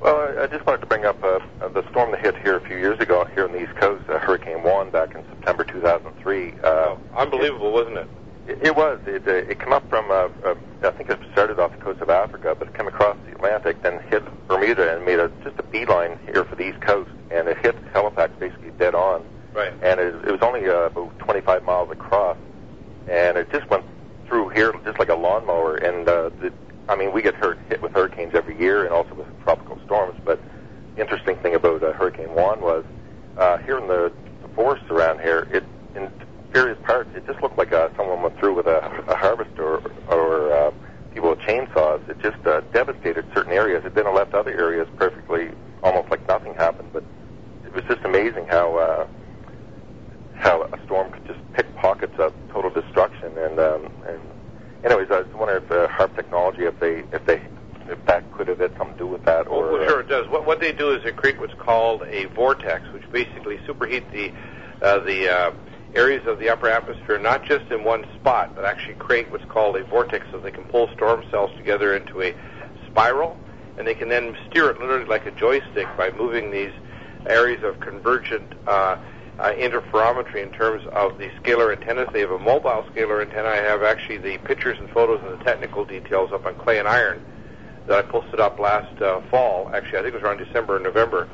[0.00, 2.76] Well, I- just wanted to bring up uh, the storm that hit here a few
[2.76, 6.52] years ago here on the East Coast, uh, Hurricane Juan, back in September 2003.
[6.52, 8.08] Uh, Oh, unbelievable, wasn't it?
[8.48, 8.98] It, it was.
[9.06, 12.00] It, uh, it came up from, uh, uh, I think it started off the coast
[12.00, 15.58] of Africa, but it came across the Atlantic, then hit Bermuda and made a, just
[15.58, 19.22] a beeline here for the East Coast, and it hit Halifax basically dead on.
[19.52, 19.72] Right.
[19.82, 22.38] And it, it was only uh, about 25 miles across,
[23.08, 23.84] and it just went
[24.26, 25.76] through here just like a lawnmower.
[25.76, 26.52] And uh, the,
[26.90, 30.20] I mean, we get hurt, hit with hurricanes every year, and also with tropical storms.
[30.24, 30.40] But
[30.96, 32.84] the interesting thing about uh, Hurricane Juan was
[33.38, 36.10] uh, here in the, the forests around here, it in
[36.50, 39.92] various parts, it just looked like uh, someone went through with a, a harvester or,
[40.08, 40.70] or uh,
[41.14, 42.06] people with chainsaws.
[42.08, 43.84] It just uh, devastated certain areas.
[43.84, 45.50] It then left other areas perfectly,
[45.84, 46.90] almost like nothing happened.
[46.92, 47.04] But
[47.64, 49.06] it was just amazing how uh,
[50.34, 53.36] how a storm could just pick pockets of total destruction.
[53.38, 54.20] And um, and
[54.84, 57.40] anyways, I was wondering if uh, HAARP technology, if they if they
[57.88, 60.08] if that could have had something to do with that, or Well, well, sure it
[60.08, 60.26] does.
[60.28, 64.32] What, what they do is they create what's called a vortex, which basically superheat the
[64.82, 65.50] uh, the uh,
[65.94, 69.76] areas of the upper atmosphere, not just in one spot, but actually create what's called
[69.76, 72.34] a vortex, so they can pull storm cells together into a
[72.86, 73.36] spiral,
[73.76, 76.72] and they can then steer it literally like a joystick by moving these
[77.26, 78.96] areas of convergent uh,
[79.40, 82.08] uh, interferometry in terms of the scalar antennas.
[82.12, 83.48] They have a mobile scalar antenna.
[83.48, 86.86] I have actually the pictures and photos and the technical details up on Clay and
[86.86, 87.24] Iron
[87.86, 89.70] that I posted up last uh, fall.
[89.74, 91.26] Actually, I think it was around December or November.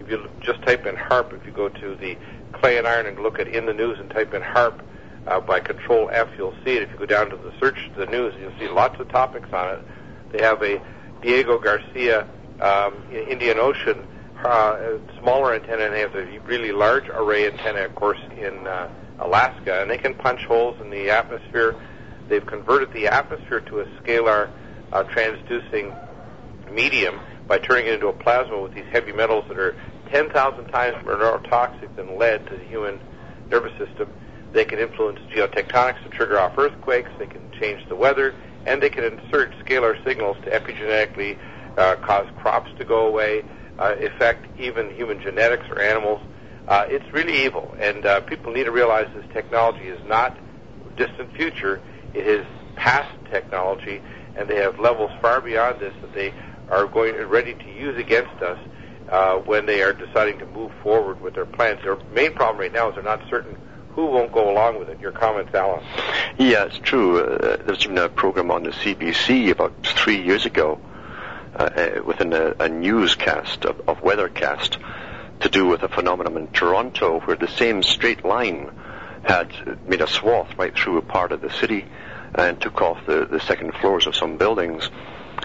[0.00, 2.18] If you just type in HAARP, if you go to the
[2.52, 4.80] Clay and Iron and look at in the news and type in HAARP
[5.28, 6.82] uh, by Control F, you'll see it.
[6.82, 9.76] If you go down to the search, the news, you'll see lots of topics on
[9.76, 9.84] it.
[10.32, 10.82] They have a
[11.22, 12.26] Diego Garcia
[12.60, 14.04] um, Indian Ocean
[14.44, 18.90] uh, smaller antenna, and they have the really large array antenna, of course, in uh,
[19.18, 21.74] Alaska, and they can punch holes in the atmosphere.
[22.28, 24.50] They've converted the atmosphere to a scalar
[24.92, 25.94] uh, transducing
[26.70, 29.76] medium by turning it into a plasma with these heavy metals that are
[30.10, 33.00] 10,000 times more toxic than lead to the human
[33.50, 34.08] nervous system.
[34.52, 37.10] They can influence geotectonics to trigger off earthquakes.
[37.18, 38.34] They can change the weather,
[38.66, 41.38] and they can insert scalar signals to epigenetically
[41.78, 43.44] uh, cause crops to go away,
[43.78, 46.20] uh, affect even human genetics or animals.
[46.68, 50.36] Uh, it's really evil, and uh, people need to realize this technology is not
[50.96, 51.80] distant future.
[52.14, 54.00] It is past technology,
[54.36, 56.32] and they have levels far beyond this that they
[56.70, 58.58] are going ready to use against us
[59.10, 61.80] uh, when they are deciding to move forward with their plans.
[61.82, 63.56] Their main problem right now is they're not certain
[63.90, 65.00] who won't go along with it.
[65.00, 65.82] Your comments, Alan?
[66.38, 67.20] Yeah, it's true.
[67.20, 70.78] Uh, there was even a program on the CBC about three years ago
[71.54, 74.78] uh, within a, a newscast of, of weathercast
[75.40, 78.70] to do with a phenomenon in Toronto where the same straight line
[79.24, 79.52] had
[79.88, 81.84] made a swath right through a part of the city
[82.34, 84.88] and took off the, the second floors of some buildings.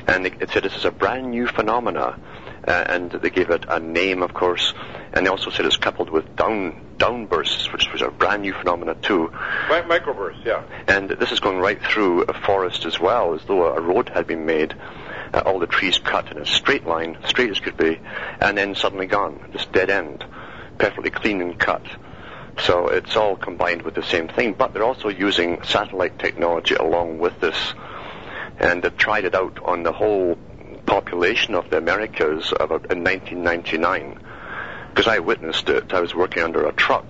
[0.07, 2.19] And it, it said this is a brand new phenomena,
[2.67, 4.73] uh, and they gave it a name, of course,
[5.13, 8.95] and they also said it's coupled with down downbursts, which was a brand new phenomena
[8.95, 9.31] too.
[9.69, 10.63] Mi- microbursts, yeah.
[10.87, 14.27] And this is going right through a forest as well, as though a road had
[14.27, 14.75] been made.
[15.33, 17.99] Uh, all the trees cut in a straight line, straight as could be,
[18.39, 20.23] and then suddenly gone, this dead end,
[20.77, 21.83] perfectly clean and cut.
[22.59, 27.19] So it's all combined with the same thing, but they're also using satellite technology along
[27.19, 27.57] with this,
[28.57, 30.37] and they tried it out on the whole
[30.85, 34.19] population of the Americas in 1999.
[34.89, 37.05] Because I witnessed it, I was working under a truck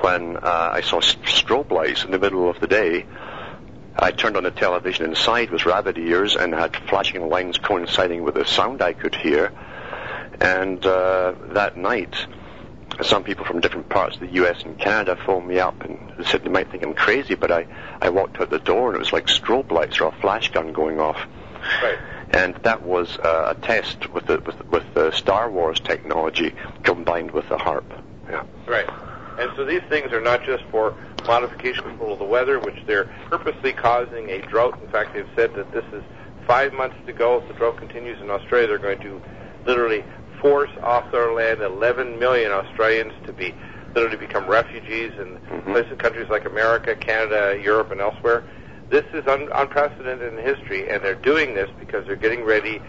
[0.00, 3.06] when uh, I saw strobe lights in the middle of the day.
[3.96, 8.34] I turned on the television inside with rabbit ears and had flashing lines coinciding with
[8.34, 9.52] the sound I could hear.
[10.40, 12.14] And uh, that night,
[13.02, 14.62] some people from different parts of the U.S.
[14.64, 17.66] and Canada phoned me up and said they might think I'm crazy, but I,
[18.00, 20.72] I walked out the door and it was like strobe lights or a flash gun
[20.72, 21.18] going off.
[21.82, 21.98] Right.
[22.30, 27.30] And that was uh, a test with the, with, with the Star Wars technology combined
[27.30, 27.84] with the HAARP.
[28.28, 28.44] Yeah.
[28.66, 28.88] Right.
[29.38, 33.10] And so these things are not just for modification control of the weather, which they're
[33.30, 34.80] purposely causing a drought.
[34.82, 36.02] In fact, they've said that this is
[36.46, 37.40] five months to go.
[37.40, 39.22] If the drought continues in Australia, they're going to
[39.66, 40.04] literally
[40.40, 43.54] force off their land 11 million Australians to be
[43.94, 45.72] literally become refugees in mm-hmm.
[45.72, 48.44] places, countries like America, Canada, Europe, and elsewhere.
[48.90, 52.82] This is un- unprecedented in history, and they're doing this because they're getting ready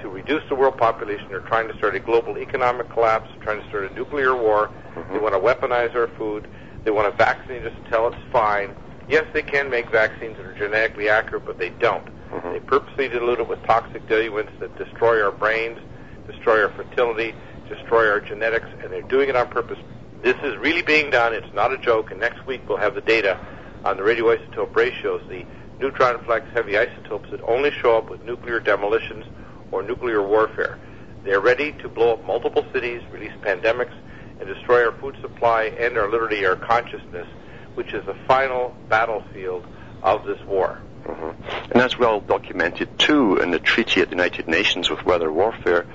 [0.00, 1.26] to reduce the world population.
[1.28, 4.70] They're trying to start a global economic collapse, trying to start a nuclear war.
[4.94, 5.22] They mm-hmm.
[5.22, 6.48] want to weaponize our food.
[6.84, 8.74] They want to vaccinate us until it's fine.
[9.08, 12.04] Yes, they can make vaccines that are genetically accurate, but they don't.
[12.30, 12.52] Mm-hmm.
[12.52, 15.78] They purposely dilute it with toxic diluents that destroy our brains,
[16.26, 17.34] destroy our fertility,
[17.68, 19.78] destroy our genetics, and they're doing it on purpose.
[20.22, 21.34] This is really being done.
[21.34, 23.38] It's not a joke, and next week we'll have the data
[23.84, 25.44] on the radioisotope ratios, the
[25.80, 29.24] neutron flux heavy isotopes that only show up with nuclear demolitions
[29.72, 30.78] or nuclear warfare.
[31.24, 33.94] They're ready to blow up multiple cities, release pandemics,
[34.40, 37.28] and destroy our food supply and our liberty, our consciousness,
[37.74, 39.64] which is the final battlefield
[40.02, 40.80] of this war.
[41.04, 41.70] Mm-hmm.
[41.70, 45.86] And that's well documented too in the treaty at the United Nations with weather warfare.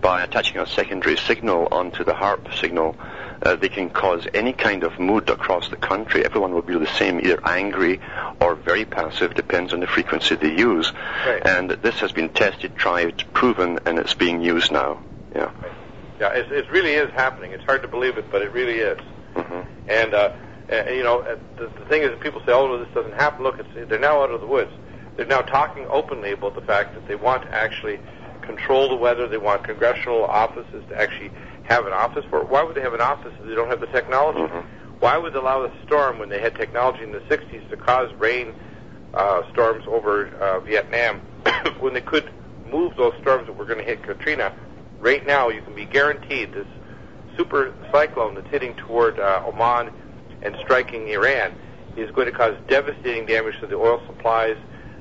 [0.00, 2.96] By attaching a secondary signal onto the HAARP signal,
[3.42, 6.24] uh, they can cause any kind of mood across the country.
[6.24, 8.00] Everyone will be the same, either angry
[8.40, 10.92] or very passive, depends on the frequency they use.
[11.26, 11.44] Right.
[11.44, 15.02] And this has been tested, tried, proven, and it's being used now.
[15.34, 15.50] Yeah.
[16.20, 17.52] Yeah, it, it really is happening.
[17.52, 18.98] It's hard to believe it, but it really is.
[19.34, 20.32] hmm And uh,
[20.72, 23.14] uh, you know, uh, the, the thing is, that people say, "Oh, well, this doesn't
[23.14, 24.70] happen." Look, it's, they're now out of the woods.
[25.16, 28.00] They're now talking openly about the fact that they want to actually
[28.42, 29.28] control the weather.
[29.28, 31.30] They want congressional offices to actually
[31.64, 32.48] have an office for it.
[32.48, 34.40] Why would they have an office if they don't have the technology?
[34.40, 34.64] Mhm.
[35.00, 38.10] Why would they allow a storm when they had technology in the 60s to cause
[38.18, 38.54] rain
[39.14, 41.20] uh, storms over uh, Vietnam
[41.80, 42.30] when they could
[42.70, 44.52] move those storms that were going to hit Katrina?
[45.00, 46.66] Right now, you can be guaranteed this
[47.36, 49.92] super cyclone that's hitting toward uh, Oman
[50.42, 51.52] and striking Iran
[51.96, 54.56] is going to cause devastating damage to the oil supplies.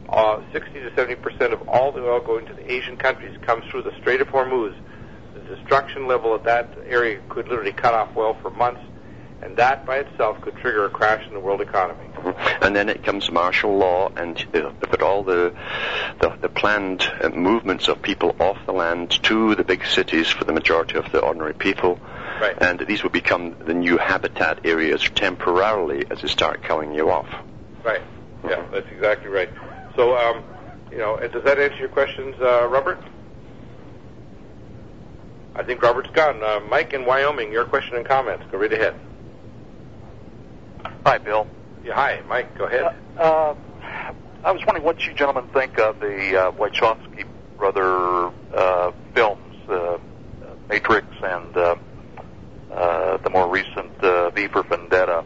[0.10, 3.66] Uh, 60 to 70 percent of all the oil going to the Asian countries comes
[3.72, 4.76] through the Strait of Hormuz.
[5.34, 8.82] The destruction level at that area could literally cut off oil for months,
[9.42, 12.10] and that by itself could trigger a crash in the world economy.
[12.62, 15.54] And then it comes martial law, and uh, but all the
[16.20, 20.44] the, the planned uh, movements of people off the land to the big cities for
[20.44, 22.00] the majority of the ordinary people.
[22.42, 22.58] Right.
[22.60, 27.30] And these will become the new habitat areas temporarily as they start killing you off.
[27.84, 28.02] Right.
[28.44, 29.50] Yeah, that's exactly right.
[29.96, 30.44] So, um,
[30.92, 33.00] you know, does that answer your questions, uh, Robert?
[35.56, 36.44] I think Robert's gone.
[36.44, 38.44] Uh, Mike in Wyoming, your question and comments.
[38.52, 38.96] Go right ahead.
[41.06, 41.46] Hi, Bill.
[41.84, 42.58] Yeah, hi, Mike.
[42.58, 42.96] Go ahead.
[43.16, 43.54] Uh,
[44.44, 47.26] I was wondering what you gentlemen think of the uh, Wachowski
[47.60, 50.00] brother uh, films, uh,
[50.68, 51.76] Matrix and uh,
[52.74, 55.24] uh, the more recent uh, V for Vendetta.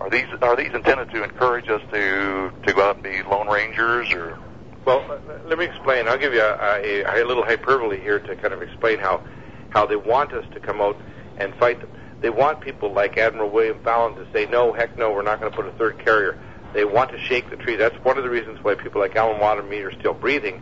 [0.00, 3.48] Are these are these intended to encourage us to to go out and be lone
[3.48, 4.38] rangers, or
[4.84, 5.16] Well, uh,
[5.48, 6.08] let me explain.
[6.08, 9.22] I'll give you a, a, a little hyperbole here to kind of explain how
[9.70, 11.00] how they want us to come out
[11.38, 11.88] and fight them.
[12.22, 15.50] They want people like Admiral William Fallon to say, no, heck no, we're not going
[15.50, 16.36] to put a third carrier.
[16.72, 17.76] They want to shake the tree.
[17.76, 20.60] That's one of the reasons why people like Alan me are still breathing.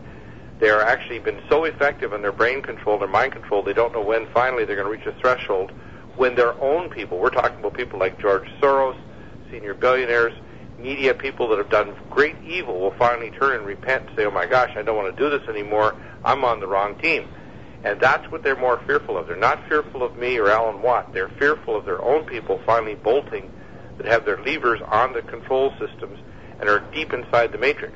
[0.59, 4.01] They're actually been so effective in their brain control, their mind control, they don't know
[4.01, 5.71] when finally they're going to reach a threshold
[6.15, 8.95] when their own people, we're talking about people like George Soros,
[9.51, 10.33] senior billionaires,
[10.79, 14.31] media people that have done great evil will finally turn and repent and say, oh
[14.31, 15.95] my gosh, I don't want to do this anymore.
[16.23, 17.27] I'm on the wrong team.
[17.85, 19.27] And that's what they're more fearful of.
[19.27, 21.13] They're not fearful of me or Alan Watt.
[21.13, 23.51] They're fearful of their own people finally bolting
[23.97, 26.17] that have their levers on the control systems
[26.59, 27.93] and are deep inside the matrix.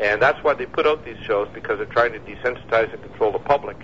[0.00, 3.30] And that's why they put out these shows because they're trying to desensitize and control
[3.30, 3.76] the public.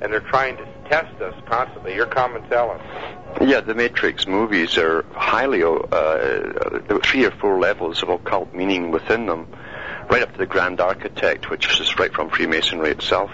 [0.00, 1.94] And they're trying to test us constantly.
[1.94, 2.80] Your comments, Alan.
[3.46, 5.66] Yeah, the Matrix movies are highly, uh,
[6.88, 9.48] were three or four levels of occult meaning within them,
[10.08, 13.30] right up to the Grand Architect, which is right from Freemasonry itself.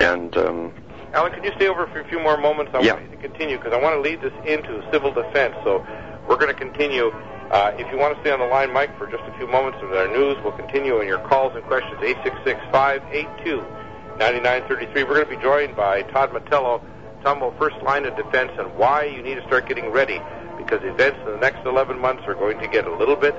[0.00, 0.72] And um,
[1.12, 2.72] Alan, can you stay over for a few more moments?
[2.74, 2.94] I Yeah.
[2.94, 5.54] want you to continue because I want to lead this into civil defense.
[5.62, 5.84] So
[6.28, 7.12] we're going to continue.
[7.50, 9.78] Uh, if you want to stay on the line, Mike, for just a few moments
[9.82, 14.94] of our news, we'll continue in your calls and questions, 866-582-9933.
[14.94, 16.80] We're going to be joined by Todd Matello,
[17.22, 20.22] talking about first line of defense and why you need to start getting ready
[20.56, 23.34] because events in the next 11 months are going to get a little bit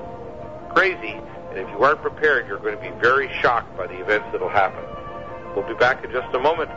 [0.74, 1.14] crazy.
[1.50, 4.40] And if you aren't prepared, you're going to be very shocked by the events that
[4.40, 4.84] will happen.
[5.54, 6.70] We'll be back in just a moment.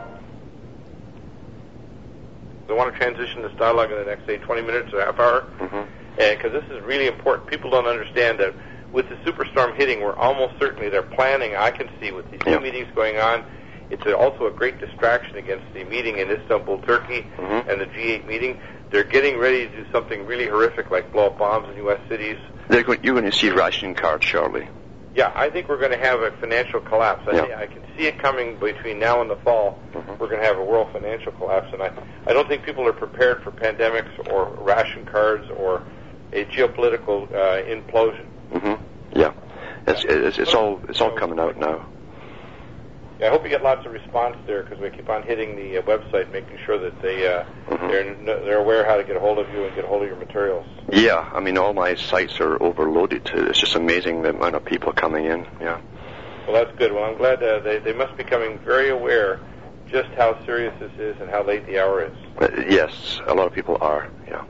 [2.68, 5.44] I want to transition this dialogue in the next, say, 20 minutes or half hour,
[6.18, 7.48] because this is really important.
[7.48, 8.54] People don't understand that
[8.92, 11.56] with the superstorm hitting, we're almost certainly they're planning.
[11.56, 12.56] I can see with these Yeah.
[12.58, 13.44] two meetings going on,
[13.88, 17.68] it's a, also a great distraction against the meeting in Istanbul, Turkey, Mhm.
[17.68, 18.58] and the G8 meeting.
[18.90, 22.00] They're getting ready to do something really horrific, like blow up bombs in U.S.
[22.08, 22.36] cities.
[22.68, 24.68] they're going, you're going to see ration cards shortly.
[25.16, 27.22] Yeah, I think we're going to have a financial collapse.
[27.26, 27.56] I, Yeah.
[27.58, 29.78] I can see it coming between now and the fall.
[29.94, 30.18] Mhm.
[30.18, 31.90] We're going to have a world financial collapse, and I,
[32.26, 35.80] I don't think people are prepared for pandemics or ration cards or
[36.34, 38.26] a geopolitical uh, implosion.
[38.52, 38.74] hmm
[39.14, 39.32] Yeah,
[39.86, 41.86] it's, it's it's all it's all coming out now.
[43.18, 45.78] Yeah, I hope you get lots of response there because we keep on hitting the
[45.78, 47.90] uh, website, making sure that they uh, Mhm.
[47.90, 50.08] they're they're aware how to get a hold of you and get a hold of
[50.08, 50.66] your materials.
[50.90, 53.30] Yeah, I mean all my sites are overloaded.
[53.32, 55.46] It's just amazing the amount of people coming in.
[55.60, 55.80] Yeah.
[56.46, 56.92] Well, that's good.
[56.92, 59.40] Well, I'm glad uh, they they must be becoming very aware
[59.90, 62.12] just how serious this is and how late the hour is.
[62.38, 64.08] Uh, yes, a lot of people are.
[64.28, 64.42] Yeah.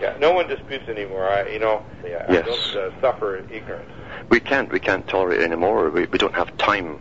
[0.00, 1.24] Yeah, no one disputes anymore.
[1.28, 2.44] I, you know, yeah, Yes.
[2.44, 3.88] I don't uh, suffer ignorance.
[4.30, 5.90] We can't, we can't tolerate it anymore.
[5.90, 6.98] We, we don't have time.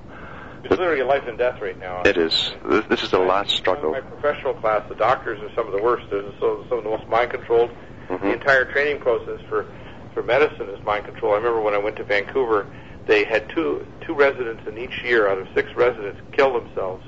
[0.64, 2.04] It's literally life and death right now.
[2.04, 2.52] It is.
[2.90, 3.92] This, is the last struggle.
[3.92, 6.06] My professional class, the doctors are some of the worst.
[6.12, 7.72] They're so, some of the most mind controlled.
[8.08, 8.34] The Mhm.
[8.34, 9.66] entire training process for
[10.14, 11.32] for medicine is mind control.
[11.34, 12.66] I remember when I went to Vancouver,
[13.08, 17.04] they had two two residents in each year out of six residents kill themselves.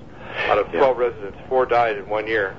[0.50, 0.80] Out of Yeah.
[0.80, 2.56] twelve residents, four died in one year.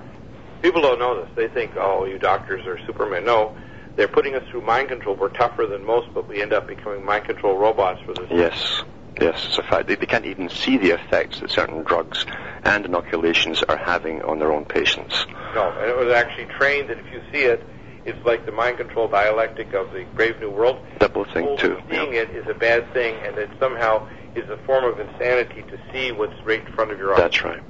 [0.63, 1.29] People don't know this.
[1.35, 3.25] They think, oh, you doctors are supermen.
[3.25, 3.53] No,
[3.97, 5.17] they're putting us through mind control.
[5.17, 8.29] We're tougher than most, but we end up becoming mind control robots for this.
[8.31, 8.83] Yes,
[9.21, 9.89] yes, it's a fact.
[9.89, 12.25] They, they can't even see the effects that certain drugs
[12.65, 15.27] and inoculations are having on their own patients.
[15.55, 17.65] No, and it was actually trained that if you see it,
[18.05, 20.79] it's like the mind control dialectic of the Brave New World.
[20.99, 21.79] Double thing too.
[21.91, 25.79] Seeing it is a bad thing, and it somehow is a form of insanity to
[25.93, 27.19] see what's right in front of your eyes.
[27.21, 27.63] That's right.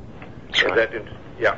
[0.48, 0.90] That's And right.
[0.90, 1.56] that in- yeah.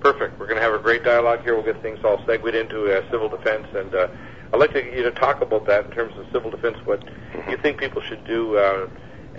[0.00, 0.40] Perfect.
[0.40, 1.54] We're going to have a great dialogue here.
[1.54, 4.08] We'll get things all segued into uh, civil defense, and uh,
[4.52, 6.76] I'd like to you to talk about that in terms of civil defense.
[6.84, 7.50] What Mm-hmm.
[7.52, 8.88] you think people should do, uh,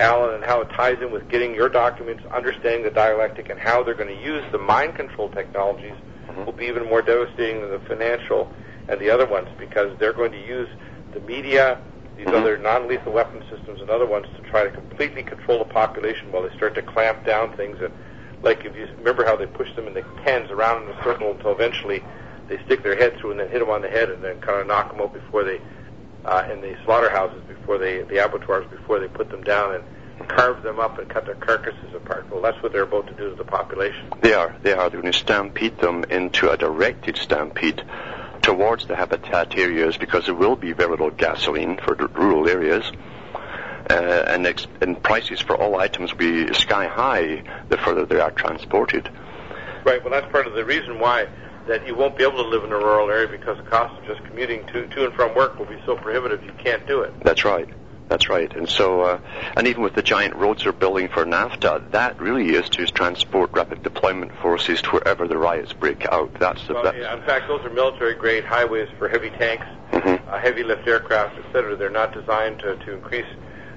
[0.00, 3.82] Alan, and how it ties in with getting your documents, understanding the dialectic, and how
[3.82, 5.92] they're going to use the mind control technologies
[6.30, 6.46] Mhm.
[6.46, 8.50] will be even more devastating than the financial
[8.88, 10.68] and the other ones because they're going to use
[11.12, 11.76] the media,
[12.16, 12.34] these Mhm.
[12.40, 16.42] other non-lethal weapon systems, and other ones to try to completely control the population while
[16.42, 17.78] they start to clamp down things.
[17.82, 17.92] And
[18.42, 21.30] like if you remember how they push them in the pens around in a circle
[21.30, 22.02] until eventually
[22.48, 24.60] they stick their head through and then hit them on the head and then kind
[24.60, 25.60] of knock them out before they
[26.24, 30.62] uh, in the slaughterhouses before they the abattoirs before they put them down and carve
[30.62, 32.30] them up and cut their carcasses apart.
[32.30, 34.12] Well, that's what they're about to do to the population.
[34.20, 34.54] They are.
[34.62, 34.88] They are.
[34.88, 37.82] They're going to stampede them into a directed stampede
[38.42, 42.90] towards the habitat areas because there will be very little gasoline for the rural areas.
[43.90, 48.20] Uh, and, ex- and prices for all items will be sky high the further they
[48.20, 49.10] are transported.
[49.84, 50.02] Right.
[50.02, 51.26] Well, that's part of the reason why
[51.66, 54.06] that you won't be able to live in a rural area because the cost of
[54.06, 57.12] just commuting to to and from work will be so prohibitive you can't do it.
[57.22, 57.68] That's right.
[58.08, 58.54] That's right.
[58.54, 59.20] And so, uh,
[59.56, 63.52] and even with the giant roads they're building for NAFTA, that really is to transport
[63.52, 66.34] rapid deployment forces to wherever the riots break out.
[66.38, 66.74] That's the.
[66.74, 70.20] Well, that's, yeah, in fact, those are military grade highways for heavy tanks, Mhm.
[70.28, 71.74] uh, heavy lift aircraft, etc.
[71.76, 73.26] They're not designed to, to increase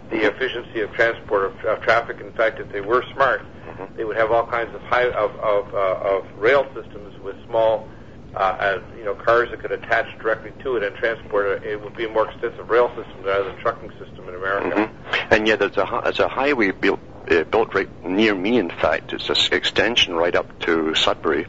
[0.09, 2.19] the efficiency of transport of, of traffic.
[2.19, 3.95] In fact, if they were smart, Mhm.
[3.97, 7.87] they would have all kinds of high of of, uh, of rail systems with small.
[8.35, 11.63] Uh, uh, you know, cars that could attach directly to it and transport it.
[11.63, 14.75] It would be a more extensive rail system rather than trucking system in America.
[14.75, 14.89] Mhm.
[15.31, 16.99] And yet, there's a there's a highway built
[17.31, 18.57] uh, built right near me.
[18.57, 21.47] In fact, it's an extension right up to Sudbury,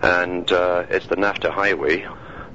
[0.00, 2.06] and uh, it's the NAFTA highway.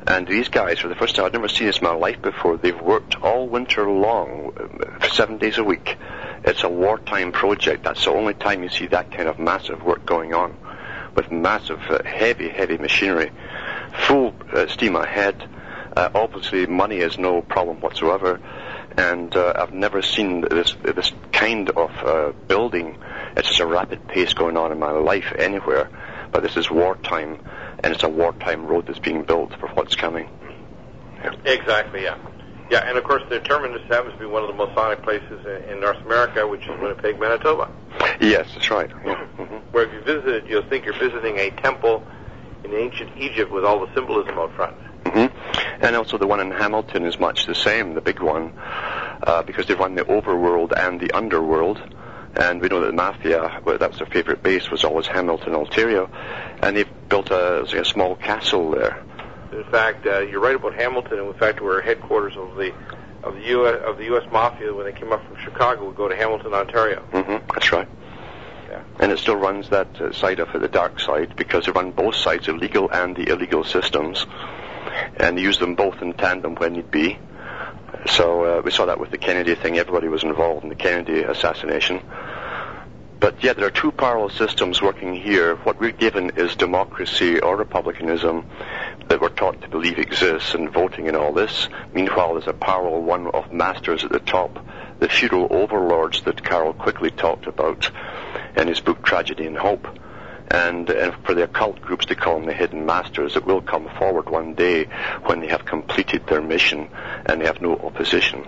[0.08, 2.58] And these guys, for the first time, I've never seen this in my life before.
[2.58, 5.96] They've worked all winter long, uh, seven days a week.
[6.44, 7.84] It's a wartime project.
[7.84, 10.58] That's the only time you see that kind of massive work going on,
[11.16, 13.32] with massive, uh, heavy, heavy machinery,
[14.08, 15.48] full uh, steam ahead.
[15.96, 18.40] Uh, obviously, money is no problem whatsoever,
[18.98, 22.98] and uh, I've never seen this this kind of uh, building
[23.36, 25.90] at such a rapid pace going on in my life anywhere.
[26.32, 27.40] But this is wartime,
[27.84, 30.30] and it's a wartime road that's being built for what's coming.
[31.46, 32.18] Exactly, yeah.
[32.72, 35.74] Yeah, and of course, the terminus happens to be one of the Masonic places in,
[35.74, 37.68] in North America, which is Winnipeg, Manitoba.
[38.22, 38.90] Yes, that's right.
[39.06, 39.26] Yeah.
[39.36, 42.02] hmm Where if you visit it, you'll think you're visiting a temple
[42.64, 44.74] in ancient Egypt with all the symbolism out front.
[45.06, 45.26] hmm
[45.82, 48.54] And also the one in Hamilton is much the same, the big one,
[49.28, 51.82] uh, because they run the overworld and the underworld.
[52.36, 55.56] And we know that the mafia, well, that was their favorite base, was always Hamilton,
[55.56, 56.10] Ontario.
[56.64, 59.04] And they've built a, like a small castle there.
[59.52, 61.20] In fact, uh, you're right about Hamilton.
[61.20, 62.74] In fact, we're headquarters of the
[63.24, 63.82] of the U.S.
[63.86, 64.24] of the U.S.
[64.32, 67.02] Mafia when they came up from Chicago would go to Hamilton, Ontario.
[67.12, 67.88] hmm That's right.
[68.70, 68.84] Yeah.
[69.00, 72.16] And it still runs that uh, side of the dark side, because they run both
[72.16, 74.26] sides, the legal and the illegal systems,
[75.18, 77.20] and use them both in tandem when need be.
[78.08, 79.78] So uh, we saw that with the Kennedy thing.
[79.78, 82.02] Everybody was involved in the Kennedy assassination.
[83.22, 85.56] But yet there are two parallel systems working here.
[85.58, 88.48] What we're given is democracy or republicanism
[89.10, 91.70] that we're taught to believe exists and voting and all this.
[91.94, 94.66] Meanwhile, there's a parallel one of masters at the top,
[94.98, 97.92] the feudal overlords that Carroll Quigley talked about
[98.58, 99.88] in his book Tragedy and Hope.
[100.50, 103.88] And, and for the occult groups, they call them the hidden masters that will come
[104.00, 104.86] forward one day
[105.26, 106.90] when they have completed their mission
[107.28, 108.48] and they have no opposition.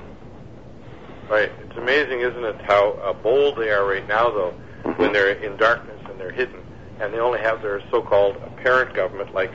[1.29, 1.51] Right.
[1.63, 4.53] It's amazing, isn't it, how uh, bold they are right now, though,
[4.83, 4.97] Mhm.
[4.97, 6.61] when they're in darkness and they're hidden,
[6.99, 9.51] and they only have their so-called apparent government, like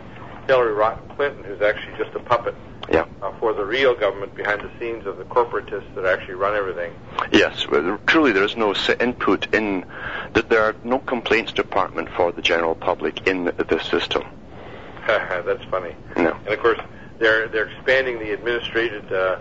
[0.46, 2.54] Hillary Rodham Clinton, who's actually just a puppet
[2.90, 3.04] Yeah.
[3.22, 6.92] uh, for the real government behind the scenes of the corporatists that actually run everything.
[7.30, 9.84] Yes, well, truly there is no input in,
[10.32, 14.24] that there are no complaints department for the general public in this system.
[15.06, 15.94] That's funny.
[16.16, 16.34] No.
[16.44, 16.78] And of course,
[17.18, 19.36] they're they're expanding the administrated uh,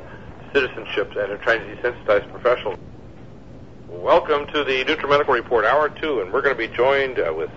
[0.53, 2.77] citizenships and they're trying to desensitize professionals.
[3.89, 7.49] Welcome to the NutriMedical Report, Hour Two, and we're going to be joined uh, with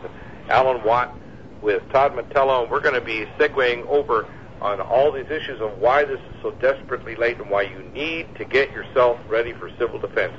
[0.49, 1.16] Alan Watt,
[1.62, 4.26] with Todd Matello, and we're going to be segueing over
[4.61, 8.34] on all these issues of why this is so desperately late and why you need
[8.36, 10.34] to get yourself ready for civil defense.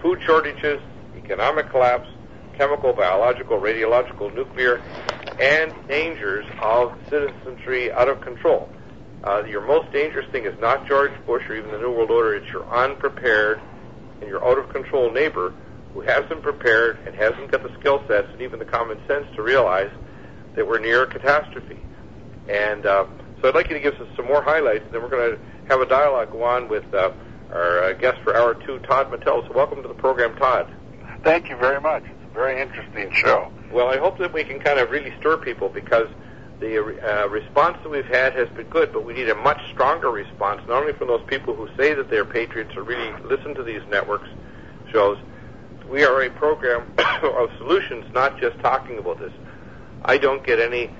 [0.00, 0.80] Food shortages,
[1.16, 2.08] economic collapse,
[2.56, 4.80] chemical, biological, radiological, nuclear,
[5.40, 8.68] and dangers of citizenry out of control.
[9.24, 12.34] Uh, your most dangerous thing is not George Bush or even the New World Order.
[12.34, 13.58] It's your unprepared
[14.20, 15.54] and your out of control neighbor
[15.94, 19.42] who hasn't prepared and hasn't got the skill sets and even the common sense to
[19.42, 19.90] realize
[20.54, 21.78] that we're near a catastrophe.
[22.50, 23.06] And uh,
[23.40, 25.40] so I'd like you to give us some more highlights, and then we're going to
[25.68, 27.12] have a dialogue go on with uh,
[27.50, 29.48] our uh, guest for hour two, Todd Mattel.
[29.48, 30.70] So welcome to the program, Todd.
[31.22, 32.02] Thank you very much.
[32.04, 33.50] It's a very interesting show.
[33.72, 36.08] Well, I hope that we can kind of really stir people because
[36.60, 40.10] the uh, response that we've had has been good, but we need a much stronger
[40.10, 43.62] response, not only from those people who say that they're patriots or really listen to
[43.62, 44.28] these networks
[44.90, 45.18] shows.
[45.88, 49.32] We are a program of solutions, not just talking about this.
[50.04, 50.90] I don't get any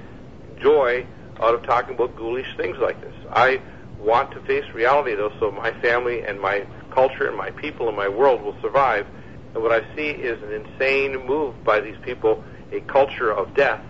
[0.60, 1.06] joy
[1.40, 3.14] out of talking about ghoulish things like this.
[3.30, 3.60] I
[3.98, 7.96] want to face reality, though, so my family and my culture and my people and
[7.96, 9.06] my world will survive.
[9.54, 12.42] And what I see is an insane move by these people,
[12.72, 13.80] a culture of death.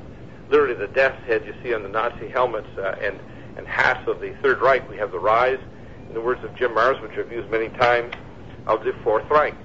[0.54, 3.18] Literally, the death's head you see on the Nazi helmets uh, and,
[3.56, 4.88] and hats of the Third Reich.
[4.88, 5.58] We have the rise,
[6.06, 8.14] in the words of Jim Marrs, which I've used many times,
[8.68, 9.56] of the Fourth Reich.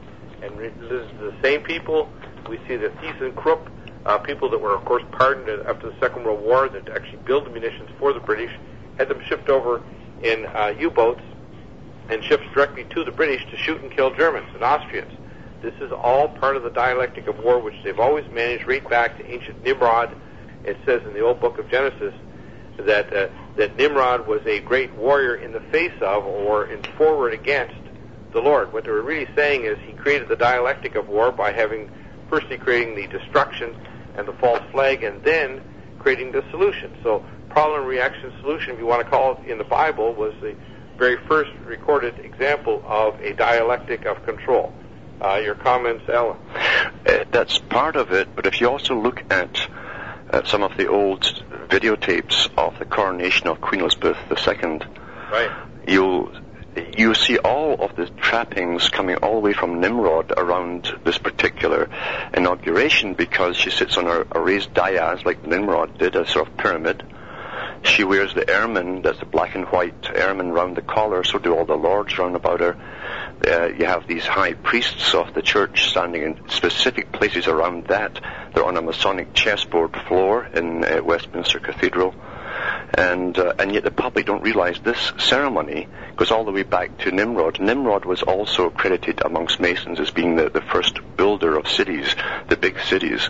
[0.42, 2.10] And this is the same people.
[2.50, 3.70] We see the ThyssenKrupp,
[4.08, 7.44] uh, people that were, of course, pardoned after the Second World War that actually built
[7.44, 8.52] the munitions for the British,
[8.98, 9.84] had them shipped over
[10.24, 11.22] in uh, U-boats
[12.10, 15.14] and ships directly to the British to shoot and kill Germans and Austrians.
[15.62, 19.20] This is all part of the dialectic of war, which they've always managed right back
[19.20, 20.16] to ancient Nimrod.
[20.64, 22.14] It says in the old book of Genesis
[22.78, 27.34] that uh, that Nimrod was a great warrior in the face of or in forward
[27.34, 27.76] against
[28.32, 28.72] the Lord.
[28.72, 31.90] What they were really saying is he created the dialectic of war by having
[32.30, 33.76] firstly creating the destruction
[34.16, 35.62] and the false flag, and then
[36.00, 36.92] creating the solution.
[37.04, 40.56] So problem reaction solution, if you want to call it in the Bible, was the
[40.98, 44.74] very first recorded example of a dialectic of control.
[45.22, 46.38] Uh, your comments, Alan?
[47.06, 49.68] Uh, that's part of it, but if you also look at
[50.32, 51.22] uh, some of the old
[51.70, 54.80] videotapes of the coronation of Queen Elizabeth II,
[55.32, 55.52] right.
[55.88, 56.32] you'll
[56.98, 61.90] you see all of the trappings coming all the way from Nimrod around this particular
[62.34, 66.58] inauguration because she sits on a, a raised dais like Nimrod did, a sort of
[66.58, 67.04] pyramid.
[67.84, 71.56] She wears the ermine, that's the black and white ermine round the collar, so do
[71.56, 72.78] all the lords round about her.
[73.46, 78.20] Uh, you have these high priests of the church standing in specific places around that.
[78.54, 82.14] They're on a Masonic chessboard floor in uh, Westminster Cathedral.
[82.94, 86.98] And, uh, and yet the public don't realize this ceremony goes all the way back
[87.00, 87.60] to Nimrod.
[87.60, 92.14] Nimrod was also credited amongst Masons as being the, the first builder of cities,
[92.50, 93.30] the big cities.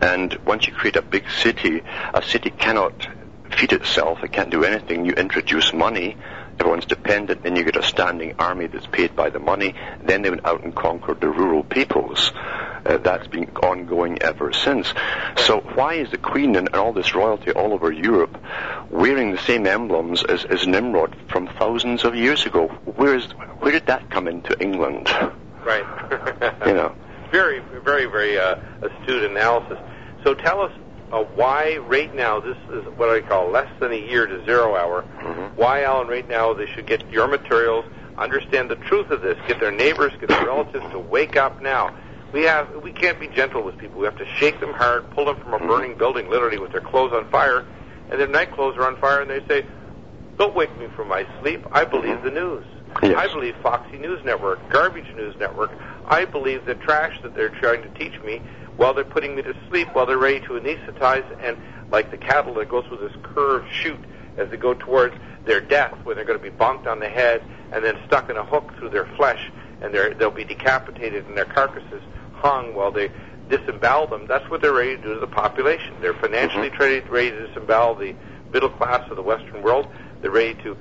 [0.00, 1.82] And once you create a big city,
[2.12, 3.08] a city cannot
[3.52, 5.04] feed itself, it can't do anything.
[5.04, 6.16] You introduce money,
[6.58, 9.74] everyone's dependent, then you get a standing army that's paid by the money.
[10.02, 12.32] Then they went out and conquered the rural peoples.
[12.86, 14.94] Uh, that's been ongoing ever since.
[15.36, 18.38] So why is the Queen and all this royalty all over Europe
[18.90, 22.68] wearing the same emblems as, as Nimrod from thousands of years ago?
[22.96, 23.24] Where is
[23.58, 25.08] where did that come into England?
[25.64, 25.84] Right.
[26.66, 26.94] you know.
[27.30, 29.78] Very, very, very uh, astute analysis.
[30.24, 30.72] So tell us
[31.10, 34.76] uh, why right now, this is what I call less than a year to zero
[34.76, 35.52] hour, Mhm.
[35.56, 37.84] why, Alan, right now they should get your materials,
[38.18, 41.90] understand the truth of this, get their neighbors, get their relatives to wake up now.
[42.32, 44.00] We have, we can't be gentle with people.
[44.00, 45.66] We have to shake them hard, pull them from a Mhm.
[45.66, 47.64] burning building, literally with their clothes on fire,
[48.10, 49.64] and their night clothes are on fire, and they say,
[50.38, 51.66] "Don't wake me from my sleep.
[51.72, 52.64] I believe the news.
[53.02, 53.16] Yes.
[53.16, 55.70] I believe Foxy News Network, Garbage News Network.
[56.08, 58.40] I believe the trash that they're trying to teach me
[58.78, 61.56] while they're putting me to sleep, while they're ready to anesthetize, and
[61.90, 64.04] like the cattle that goes with this curved chute
[64.38, 65.14] as they go towards
[65.44, 68.36] their death, when they're going to be bonked on the head and then stuck in
[68.36, 69.50] a hook through their flesh,
[69.82, 72.02] and they're, they'll be decapitated and their carcasses
[72.32, 73.10] hung while they
[73.50, 74.26] disembowel them.
[74.28, 75.94] That's what they're ready to do to the population.
[76.00, 76.78] They're financially Mhm.
[76.78, 78.14] ready, ready to disembowel the
[78.52, 79.88] middle class of the Western world.
[80.20, 80.76] They're ready to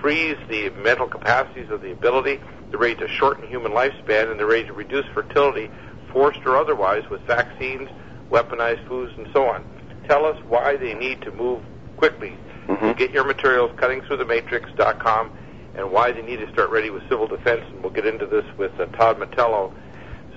[0.00, 2.38] freeze the mental capacities of the ability.
[2.70, 5.70] They're ready to shorten human lifespan, and they're ready to reduce fertility,
[6.14, 7.90] forced or otherwise, with vaccines,
[8.30, 9.62] weaponized foods, and so on.
[10.08, 11.60] Tell us why they need to move
[11.98, 12.32] quickly.
[12.68, 12.96] Mhm.
[12.96, 15.30] Get your materials, cuttingthroughthematrix.com,
[15.76, 17.62] and why they need to start ready with civil defense.
[17.70, 19.72] And we'll get into this with uh, Todd Matello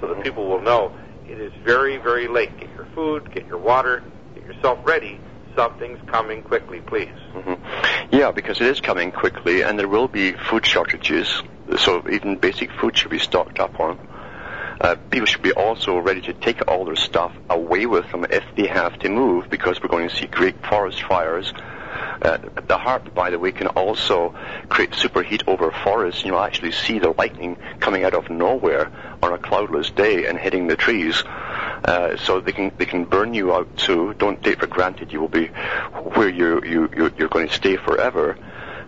[0.01, 0.91] so that people will know
[1.29, 2.57] it is very, very late.
[2.59, 4.03] Get your food, get your water,
[4.35, 5.19] get yourself ready.
[5.55, 7.09] something's coming quickly, please.
[7.33, 8.15] Mm-hmm.
[8.15, 11.41] Yeah, because it is coming quickly, and there will be food shortages.
[11.77, 13.97] So even basic food should be stocked up on.
[14.79, 18.43] Uh, people should be also ready to take all their stuff away with them if
[18.55, 21.51] they have to move, because we're going to see great forest fires.
[22.21, 24.35] Uh, the HAARP, by the way, can also
[24.69, 26.23] create superheat over forests.
[26.25, 30.67] You'll actually see the lightning coming out of nowhere on a cloudless day and hitting
[30.67, 31.23] the trees.
[31.83, 34.13] Uh, so they can they can burn you out too.
[34.15, 35.47] Don't take for granted you will be
[36.15, 38.37] where you you you're going to stay forever.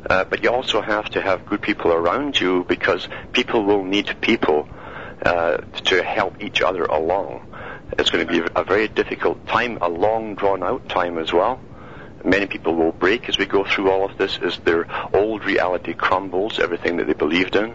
[0.10, 4.16] Uh, but you also have to have good people around you because people will need
[4.22, 4.68] people
[5.26, 7.42] uh, to help each other along.
[7.98, 11.60] It's going to be a very difficult time, a long drawn out time as well.
[12.24, 15.94] Many people will break as we go through all of this as their old reality
[15.94, 17.74] crumbles, everything that they believed in.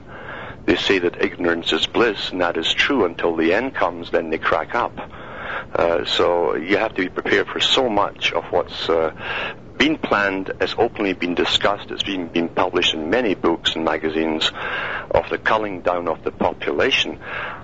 [0.66, 4.30] They say that ignorance is bliss, and that is true until the end comes, then
[4.30, 4.98] they crack up.
[5.74, 9.12] Uh, so you have to be prepared for so much of what's uh,
[9.76, 14.50] been planned, has openly been discussed, it's been, been published in many books and magazines
[15.10, 17.18] of the culling down of the population.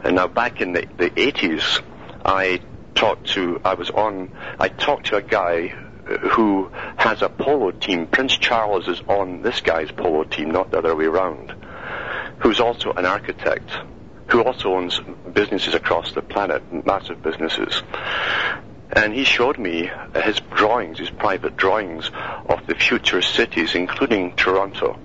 [0.05, 1.83] And now back in the, the 80s,
[2.25, 2.61] I
[2.95, 5.69] talked to, I was on, I talked to a guy
[6.33, 8.07] who has a polo team.
[8.07, 11.55] Prince Charles is on this guy's polo team, not the other way around,
[12.39, 13.71] who's also an architect,
[14.29, 15.01] who also owns
[15.33, 17.83] businesses across the planet, massive businesses.
[18.93, 22.11] And he showed me his drawings, his private drawings
[22.49, 24.99] of the future cities, including Toronto.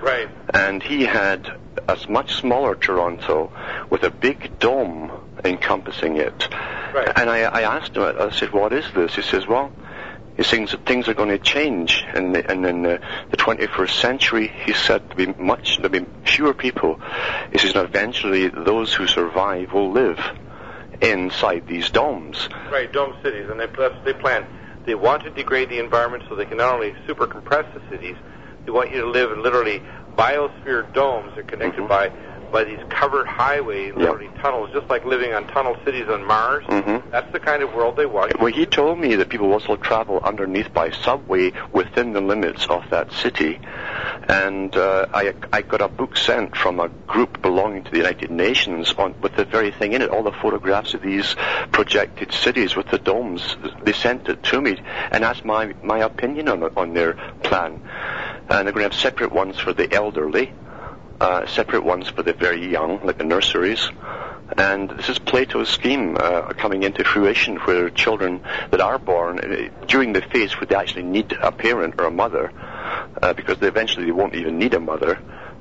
[0.00, 0.28] Right.
[0.54, 1.50] And he had
[1.88, 3.52] a much smaller Toronto
[3.90, 5.10] with a big dome
[5.44, 6.48] encompassing it.
[6.94, 7.12] Right.
[7.16, 9.14] And I, I asked him, I said, what is this?
[9.14, 9.72] He says, well,
[10.36, 13.00] he thinks that things are going to change, and, and in the,
[13.30, 17.00] the 21st century, he said there'll be much, there'll be fewer people.
[17.50, 20.20] He says, eventually, those who survive will live
[21.00, 22.48] inside these domes.
[22.72, 23.66] Right, dome cities, and they
[24.04, 24.44] they plan.
[24.86, 28.16] They want to degrade the environment so they can not only super compress the cities,
[28.64, 29.82] they want you to live in literally
[30.16, 31.32] biosphere domes.
[31.34, 31.88] They're connected Mhm.
[31.88, 32.10] by
[32.52, 36.64] by these covered highways, literally tunnels, just like living on tunnel cities on Mars.
[36.66, 37.02] Mhm.
[37.10, 38.38] That's the kind of world they want.
[38.40, 42.88] Well, he told me that people also travel underneath by subway within the limits of
[42.90, 43.58] that city.
[44.28, 48.30] And uh, I, I got a book sent from a group belonging to the United
[48.30, 51.34] Nations on, with the very thing in it, all the photographs of these
[51.72, 53.56] projected cities with the domes.
[53.82, 54.80] They sent it to me
[55.10, 57.80] and asked my, my opinion on, on their plan.
[58.50, 60.52] And they're going to have separate ones for the elderly,
[61.20, 63.90] uh, separate ones for the very young, like the nurseries.
[64.56, 68.40] And this is Plato's scheme uh, coming into fruition where children
[68.70, 72.10] that are born uh, during the phase where they actually need a parent or a
[72.10, 72.50] mother,
[73.22, 75.18] uh, because they eventually they won't even need a mother,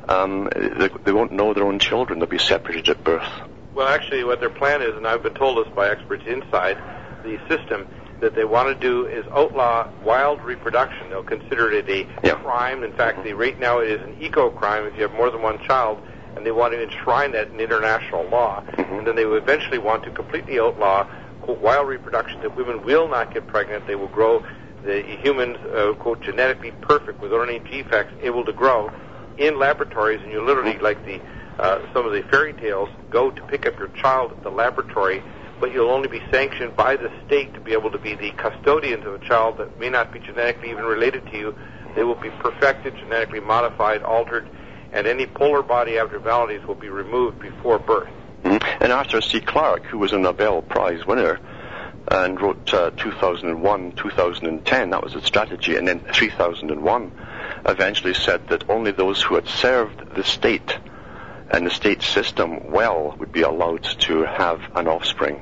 [0.08, 2.20] um, they, they won't know their own children.
[2.20, 3.28] They'll be separated at birth.
[3.76, 6.78] Well, actually, what their plan is, and I've been told this by experts inside
[7.24, 7.88] the system,
[8.20, 11.10] that they want to do is outlaw wild reproduction.
[11.10, 12.36] They'll consider it a Yeah.
[12.36, 12.84] crime.
[12.84, 15.42] In fact, they, right now it is an eco crime if you have more than
[15.42, 16.00] one child,
[16.36, 18.64] and they want to enshrine that in international law.
[18.78, 19.00] Mhm.
[19.00, 21.06] And then they will eventually want to completely outlaw
[21.42, 23.86] quote, wild reproduction, that women will not get pregnant.
[23.88, 24.44] They will grow
[24.84, 28.92] the humans, uh, quote, genetically perfect without any defects, able to grow
[29.38, 31.22] in laboratories, and you literally, like the
[31.60, 35.24] uh, some of the fairy tales, go to pick up your child at the laboratory,
[35.60, 39.06] but you'll only be sanctioned by the state to be able to be the custodians
[39.06, 41.56] of a child that may not be genetically even related to you.
[41.96, 44.48] They will be perfected, genetically modified, altered,
[44.92, 48.10] and any polar body abnormalities will be removed before birth.
[48.44, 48.64] Mhm.
[48.80, 49.42] And Arthur C.
[49.42, 51.40] Clarke, who was a Nobel Prize winner
[52.10, 57.12] and wrote uh, 2001, 2010, that was his strategy, and then 3001
[57.66, 60.78] eventually said that only those who had served the state
[61.52, 65.42] and the state system well would be allowed to have an offspring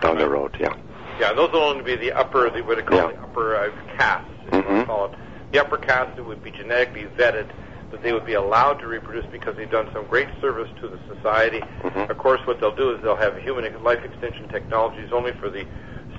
[0.00, 0.74] down the road, yeah.
[1.20, 3.06] Yeah, those will only be the upper, the, what they call Yeah.
[3.12, 4.80] the upper uh, caste, if you want Mhm.
[4.80, 5.12] to call it.
[5.52, 7.48] The upper caste that would be genetically vetted,
[7.90, 10.98] that they would be allowed to reproduce because they've done some great service to the
[11.14, 11.62] society.
[11.82, 12.08] Mhm.
[12.08, 15.66] Of course, what they'll do is they'll have human life extension technologies only for the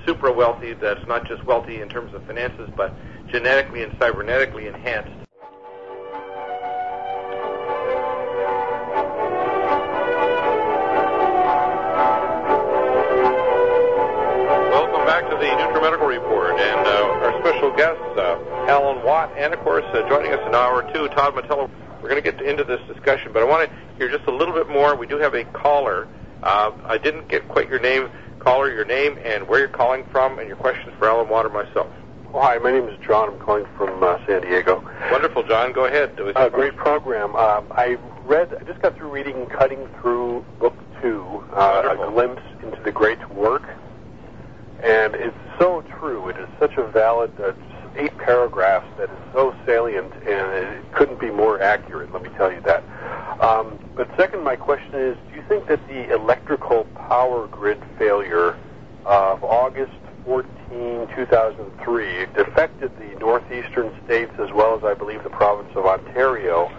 [0.06, 0.72] super wealthy.
[0.74, 2.96] That's not just wealthy in terms of finances, but
[3.32, 5.23] genetically and cybernetically enhanced.
[22.24, 24.96] Get into this discussion, but I want to hear just a little bit more.
[24.96, 26.08] We do have a caller.
[26.42, 30.38] Uh, I didn't get quite your name, caller, your name, and where you're calling from,
[30.38, 31.86] and your questions for Alan Watt or myself.
[32.32, 33.32] Oh, hi, my name is John.
[33.32, 34.82] I'm calling from uh, San Diego.
[35.12, 35.72] Wonderful, John.
[35.72, 36.16] Go ahead.
[36.16, 36.30] Do.
[36.30, 37.36] Uh, great program.
[37.36, 42.42] Um, I read, I just got through reading Cutting Through Book Two, uh, a glimpse
[42.62, 43.62] into the great work,
[44.82, 46.28] and it's so true.
[46.28, 47.52] It is such a valid uh,
[47.96, 52.12] eight paragraphs that is so salient and it couldn't be more accurate.
[52.12, 52.82] Let me tell you that.
[53.40, 58.56] Um, but second, my question is: Do you think that the electrical power grid failure
[59.04, 59.92] of August
[60.24, 66.70] 14, 2003, affected the northeastern states as well as, I believe, the province of Ontario?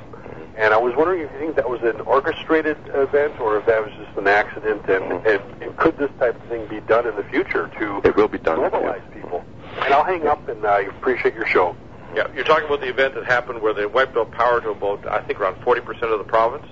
[0.58, 3.84] And I was wondering if you think that was an orchestrated event or if that
[3.84, 7.16] was just an accident, and, and, and could this type of thing be done in
[7.16, 8.60] the future to It will be done.
[8.62, 9.44] mobilize people?
[9.82, 11.76] And I'll hang up, and I appreciate your show.
[12.16, 15.06] Yeah, you're talking about the event that happened where they wiped out power to about,
[15.08, 16.66] I think, around 40% of the province?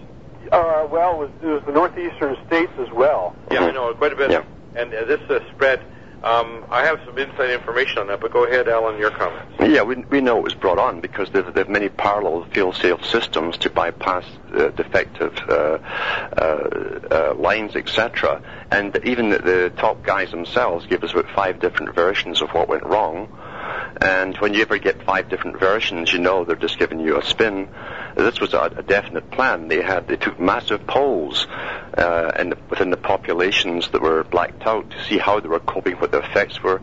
[0.52, 3.36] Uh, well, it was, it was the northeastern states as well.
[3.52, 4.32] Yeah, I know, quite a bit.
[4.32, 4.44] Yeah.
[4.76, 5.82] And uh, this uh, spread,
[6.24, 9.52] um, I have some inside information on that, but go ahead, Alan, your comments.
[9.60, 13.58] Yeah, we, we know it was brought on because there are many parallel fail-safe systems
[13.58, 15.80] to bypass uh, defective uh,
[16.38, 18.42] uh, uh, lines, etc.
[18.72, 22.70] And even the, the top guys themselves gave us about five different versions of what
[22.70, 23.28] went wrong.
[24.00, 27.24] And when you ever get five different versions, you know they're just giving you a
[27.24, 27.68] spin.
[28.16, 29.68] This was a, a definite plan.
[29.68, 31.48] They had they took massive polls
[31.98, 35.96] uh, in within the populations that were blacked out to see how they were coping,
[35.96, 36.82] what the effects were.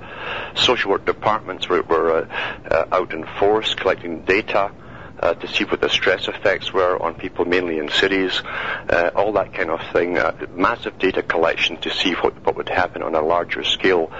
[0.55, 2.27] Social work departments were, were uh,
[2.71, 4.73] uh, out in force collecting data
[5.21, 8.43] uh, to see what the stress effects were on people, mainly in cities,
[8.89, 10.19] uh, all that kind of thing.
[10.19, 14.11] Uh, massive data collection to see what, what would happen on a larger scale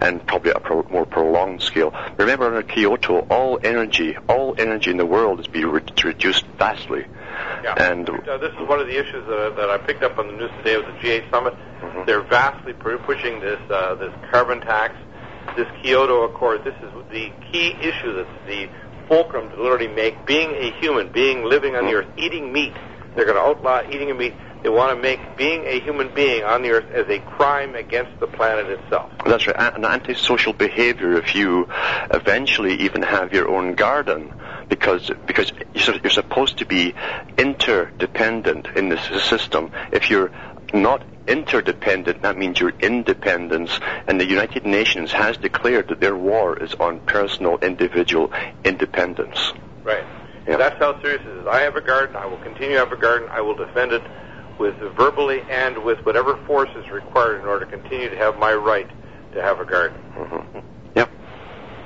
[0.00, 1.94] and probably a pro- more prolonged scale.
[2.18, 7.06] Remember, under Kyoto, all energy, all energy in the world is being re- reduced vastly.
[7.62, 7.74] Yeah.
[7.78, 10.32] And uh, this is one of the issues that, that I picked up on the
[10.34, 11.54] news today with the G8 summit.
[11.54, 12.04] Mm-hmm.
[12.06, 14.94] They're vastly pushing this uh, this carbon tax,
[15.56, 16.64] this Kyoto Accord.
[16.64, 18.68] This is the key issue that's the
[19.10, 22.72] fulcrum to literally make being a human, being living on the earth, eating meat.
[23.16, 24.34] They're going to outlaw eating meat.
[24.62, 28.12] They want to make being a human being on the earth as a crime against
[28.20, 29.10] the planet itself.
[29.26, 29.56] That's right.
[29.58, 31.66] An antisocial behavior if you
[32.12, 34.32] eventually even have your own garden,
[34.68, 36.94] because because you're supposed to be
[37.36, 39.70] interdependent in this system.
[39.92, 40.30] If you're
[40.72, 43.78] not interdependent, that means you're independence.
[44.06, 48.32] And the United Nations has declared that their war is on personal, individual
[48.64, 49.52] independence.
[49.84, 50.04] Right.
[50.46, 50.56] Yeah.
[50.56, 51.46] That's how serious it is.
[51.46, 52.16] I have a garden.
[52.16, 53.28] I will continue to have a garden.
[53.30, 54.02] I will defend it
[54.58, 58.52] with verbally and with whatever force is required in order to continue to have my
[58.52, 58.88] right
[59.32, 59.98] to have a garden.
[60.12, 60.58] hmm
[60.94, 61.10] Yep.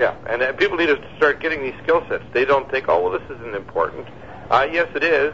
[0.00, 2.24] Yeah, and uh, people need to start getting these skill sets.
[2.32, 4.06] They don't think, oh, well, this isn't important.
[4.50, 5.32] Uh, yes, it is.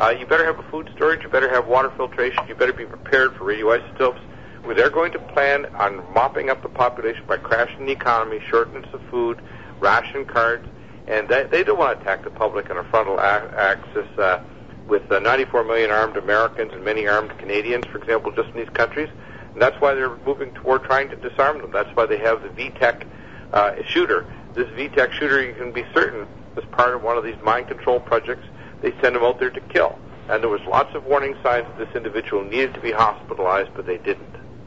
[0.00, 1.22] Uh, you better have a food storage.
[1.22, 2.42] You better have water filtration.
[2.48, 4.18] You better be prepared for radioisotopes.
[4.62, 8.86] Where they're going to plan on mopping up the population by crashing the economy, shortness
[8.94, 9.40] of food,
[9.80, 10.66] ration cards,
[11.06, 14.40] and they, they don't want to attack the public on a frontal a- axis uh,
[14.88, 18.68] with uh, 94 million armed Americans and many armed Canadians, for example, just in these
[18.70, 19.08] countries.
[19.52, 21.70] And that's why they're moving toward trying to disarm them.
[21.72, 23.04] That's why they have the VTech
[23.52, 24.24] uh, shooter.
[24.54, 26.26] This VTech shooter, you can be certain,
[26.56, 28.44] is part of one of these mind control projects.
[28.82, 29.98] They send him out there to kill.
[30.28, 33.86] And there was lots of warning signs that this individual needed to be hospitalized, but
[33.86, 34.26] they didn't.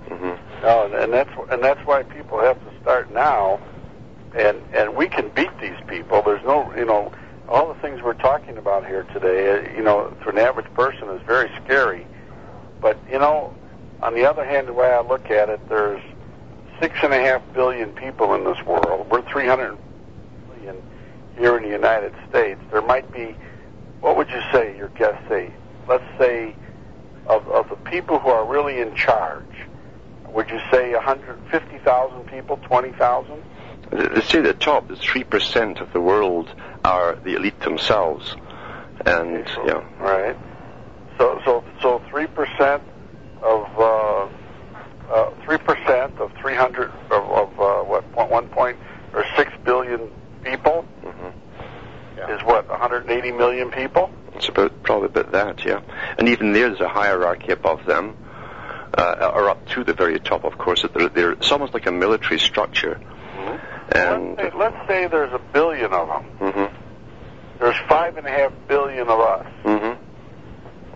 [0.09, 3.59] hmm No, and- and that's and that's why people have to start now,
[4.35, 6.21] and and we can beat these people.
[6.21, 7.11] There's no, you know,
[7.49, 9.51] all the things we're talking about here today.
[9.51, 12.05] uh, You know, to an average person is very scary,
[12.81, 13.53] but you know,
[14.01, 16.01] on the other hand, the way I look at it, there's
[16.81, 19.07] six and a half billion people in this world.
[19.09, 19.77] We're 300
[20.49, 20.75] million
[21.37, 22.59] here in the United States.
[22.71, 23.35] There might be,
[24.03, 24.75] what would you say?
[24.77, 25.49] Your guess say,
[25.87, 26.55] let's say,
[27.29, 29.45] of of the people who are really in charge.
[30.35, 33.35] Would you say 150,000 people, 20,000?
[33.91, 36.49] They say the top three percent of the world
[36.83, 38.35] are the elite themselves,
[39.05, 40.37] and so, yeah, Right.
[41.17, 42.83] So so so three percent
[43.43, 44.27] of uh,
[45.13, 48.77] uh, three percent of 300 of, of uh, what point one point
[49.13, 50.09] or six billion
[50.43, 51.29] people hmm
[52.17, 52.35] Yeah.
[52.35, 54.09] is what 180 million people.
[54.35, 55.79] it's about probably about that, yeah.
[56.17, 58.13] And even there, there's a hierarchy above them,
[58.97, 60.85] uh, or up to the very top, of course.
[60.93, 62.99] They're, they're, it's almost like a military structure,
[63.95, 66.23] and let's, say, let's say there's a billion of them.
[66.53, 69.93] hmm There's five and a half billion of us, hmm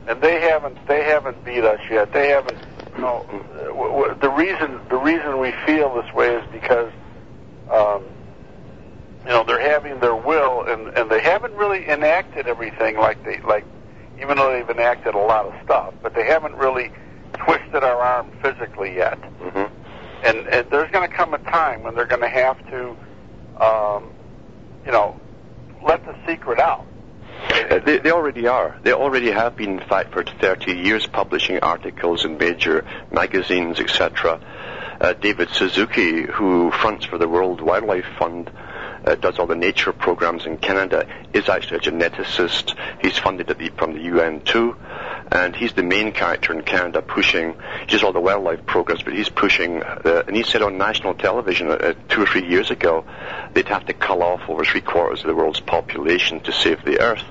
[0.10, 2.12] and they haven't they haven't beat us yet.
[2.14, 2.58] They haven't.
[2.96, 6.92] You know, w- w- the reason the reason we feel this way is because,
[7.72, 8.02] um,
[9.28, 13.42] you know, they're having their will, and and they haven't really enacted everything like they
[13.42, 13.66] like,
[14.22, 16.92] even though they've enacted a lot of stuff, but they haven't really
[17.34, 19.18] twisted our arm physically yet.
[19.18, 19.66] hmm
[20.24, 22.96] And, and there's going to come a time when they're going to have to,
[23.62, 24.12] um,
[24.86, 25.20] you know,
[25.86, 26.86] let the secret out.
[27.70, 28.80] Uh, they, they already are.
[28.82, 34.40] They already have been, in fact, for 30 years publishing articles in major magazines, etc.
[35.00, 38.50] Uh, David Suzuki, who fronts for the World Wildlife Fund,
[39.08, 42.76] uh, does all the nature programs in Canada, is actually a geneticist.
[43.02, 44.76] He's funded the, from the UN too,
[45.32, 49.14] and he's the main character in Canada pushing, he does all the wildlife programs, but
[49.14, 53.06] he's pushing, uh, and he said on national television uh, two or three years ago,
[53.54, 57.00] they'd have to cull off over three quarters of the world's population to save the
[57.00, 57.24] earth.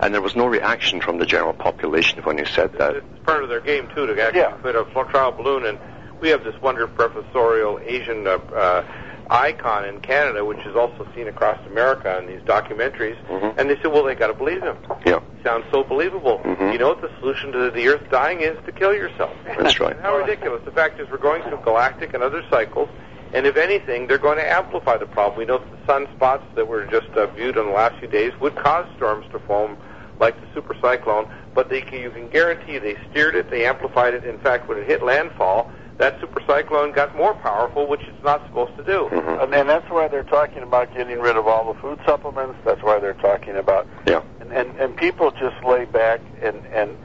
[0.00, 2.96] And there was no reaction from the general population when he said that.
[2.96, 4.50] It's part of their game too to actually Yeah.
[4.62, 5.78] put a fl- trial balloon, and
[6.20, 8.84] we have this wonder professorial Asian uh, uh,
[9.30, 13.16] icon in Canada, which is also seen across America in these documentaries.
[13.30, 13.58] Mhm.
[13.58, 14.76] And they said, well, they got to believe him.
[15.06, 16.40] Yeah, Sounds so believable.
[16.44, 16.72] Mhm.
[16.72, 18.56] You know what the solution to the Earth dying is?
[18.66, 19.30] To kill yourself.
[19.58, 19.96] that's right.
[20.00, 20.62] How ridiculous.
[20.64, 22.88] The fact is, we're going through galactic and other cycles,
[23.32, 25.38] and if anything, they're going to amplify the problem.
[25.38, 28.32] We know that the sunspots that were just uh, viewed in the last few days
[28.40, 29.76] would cause storms to form
[30.20, 34.14] like the super cyclone, but they can, you can guarantee they steered it, they amplified
[34.14, 34.24] it.
[34.24, 38.44] In fact, when it hit landfall, that super cyclone got more powerful, which it's not
[38.46, 39.08] supposed to do.
[39.12, 39.42] Mhm.
[39.44, 42.58] And, and that's why they're talking about getting rid of all the food supplements.
[42.64, 44.22] That's why they're talking about Yeah.
[44.40, 46.96] and and, and people just lay back and and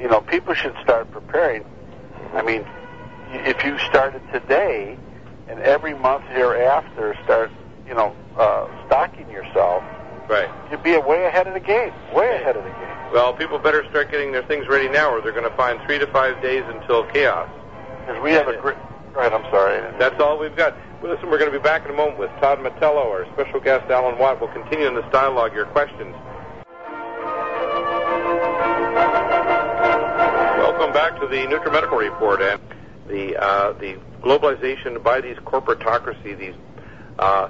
[0.00, 1.64] you know people should start preparing.
[2.34, 2.64] I mean,
[3.32, 4.96] if you started today
[5.48, 7.50] and every month hereafter start
[7.86, 9.82] you know uh, stocking yourself,
[10.28, 10.48] Right.
[10.70, 11.92] you'd be way ahead of the game.
[12.14, 12.96] Way ahead of the game.
[13.12, 15.98] Well, people better start getting their things ready now, or they're going to find three
[15.98, 17.48] to five days until chaos.
[18.10, 18.76] Because we have a great.
[19.16, 19.80] I'm sorry.
[20.00, 20.74] That's all we've got.
[21.00, 23.60] Well, listen, we're going to be back in a moment with Todd Matello, our special
[23.60, 24.40] guest, Alan Watt.
[24.40, 26.12] We'll continue in this dialogue, your questions.
[30.58, 32.60] Welcome back to the NutriMedical Report and
[33.06, 36.56] the uh, the globalization by these corporatocracy, these
[37.20, 37.48] uh,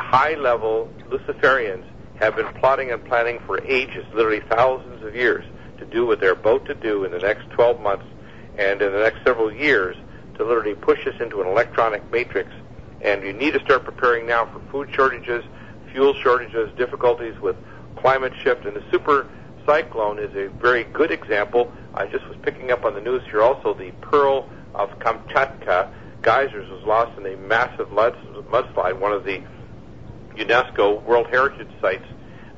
[0.00, 1.84] high-level Luciferians
[2.16, 5.44] have been plotting and planning for ages, literally thousands of years,
[5.78, 8.04] to do what they're about to do in the next 12 months
[8.58, 9.96] and in the next several years
[10.36, 12.50] to literally push us into an electronic matrix.
[13.00, 15.44] And you need to start preparing now for food shortages,
[15.92, 17.56] fuel shortages, difficulties with
[17.96, 19.26] climate shift, and the super
[19.66, 21.72] cyclone is a very good example.
[21.94, 25.88] I just was picking up on the news here also the Pearl of Kamchatka
[26.22, 29.42] geysers was lost in a massive mudslide, one of the
[30.36, 32.06] UNESCO World Heritage Sites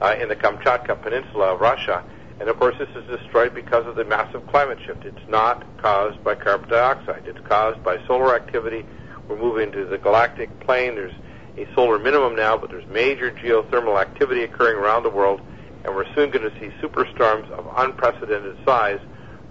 [0.01, 2.03] uh, in the Kamchatka Peninsula of Russia.
[2.39, 5.05] And of course, this is destroyed because of the massive climate shift.
[5.05, 7.23] It's not caused by carbon dioxide.
[7.27, 8.85] It's caused by solar activity.
[9.27, 10.95] We're moving to the galactic plane.
[10.95, 11.15] There's
[11.57, 15.41] a solar minimum now, but there's major geothermal activity occurring around the world,
[15.85, 19.01] and we're soon going to see superstorms of unprecedented size,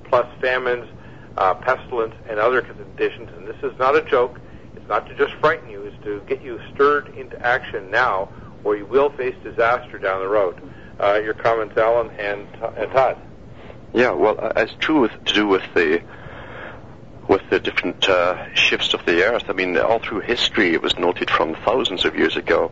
[0.03, 0.87] plus famines,
[1.37, 3.29] uh, pestilence, and other conditions.
[3.35, 4.39] And this is not a joke.
[4.75, 5.81] It's not to just frighten you.
[5.81, 8.29] It's to get you stirred into action now,
[8.63, 10.61] or you will face disaster down the road.
[10.99, 13.17] Uh, your comments, Alan and, and Todd.
[13.93, 16.01] Yeah, well, uh, it's true with, to do with the
[17.27, 19.45] with the different uh, shifts of the Earth.
[19.49, 22.71] I mean, all through history, it was noted from thousands of years ago.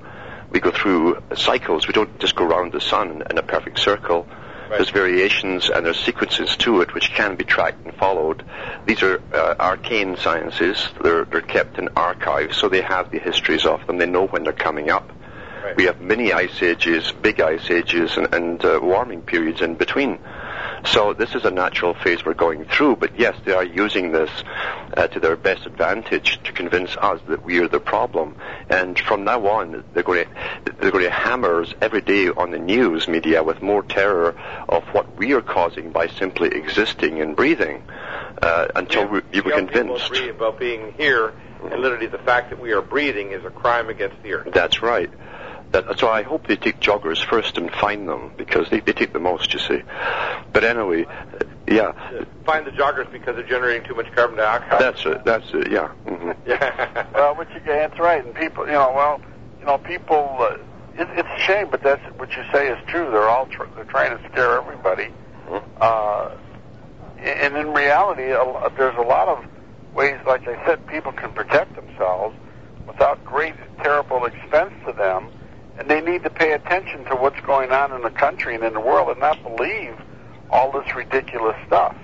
[0.51, 1.87] We go through cycles.
[1.87, 4.27] We don't just go around the sun in a perfect circle.
[4.29, 4.77] Right.
[4.77, 8.45] There's variations and there's sequences to it which can be tracked and followed.
[8.85, 10.87] These are uh, arcane sciences.
[11.01, 13.97] They're, they're kept in archives, so they have the histories of them.
[13.97, 15.11] They know when they're coming up.
[15.63, 15.77] Right.
[15.77, 20.19] We have mini ice ages, big ice ages, and, and uh, warming periods in between.
[20.85, 24.29] So this is a natural phase we're going through, but yes, they are using this
[24.95, 28.35] uh, to their best advantage to convince us that we are the problem.
[28.69, 32.51] And from now on, they're going to they're going to hammer us every day on
[32.51, 34.35] the news media with more terror
[34.67, 37.81] of what we are causing by simply existing and breathing
[38.41, 40.07] uh, until we, you were people convinced.
[40.07, 41.33] agree about being here,
[41.63, 44.53] and literally the fact that we are breathing is a crime against the earth.
[44.53, 45.09] That's right.
[45.73, 49.11] That, so I hope they take joggers first and find them because they, they take
[49.11, 49.81] the most, you see.
[50.53, 51.91] But anyway, uh, yeah,
[52.45, 54.79] Find the joggers because they're generating too much carbon dioxide.
[54.81, 55.25] that's it.
[55.25, 55.71] That's it.
[55.71, 55.87] Yeah.
[56.07, 57.05] hmm yeah.
[57.13, 58.23] Well, but you, that's right.
[58.23, 59.19] And people, you know, well,
[59.59, 60.37] you know, people.
[60.39, 60.57] Uh,
[60.95, 63.09] it, it's a shame, but that's what you say is true.
[63.09, 65.07] They're all tr- they're trying to scare everybody.
[65.81, 66.29] Uh,
[67.19, 69.43] and in reality, a, there's a lot of
[69.95, 72.35] ways, like I said, people can protect themselves
[72.87, 75.29] without great, terrible expense to them.
[75.77, 78.73] And they need to pay attention to what's going on in the country and in
[78.73, 79.95] the world, and not believe
[80.49, 81.95] all this ridiculous stuff.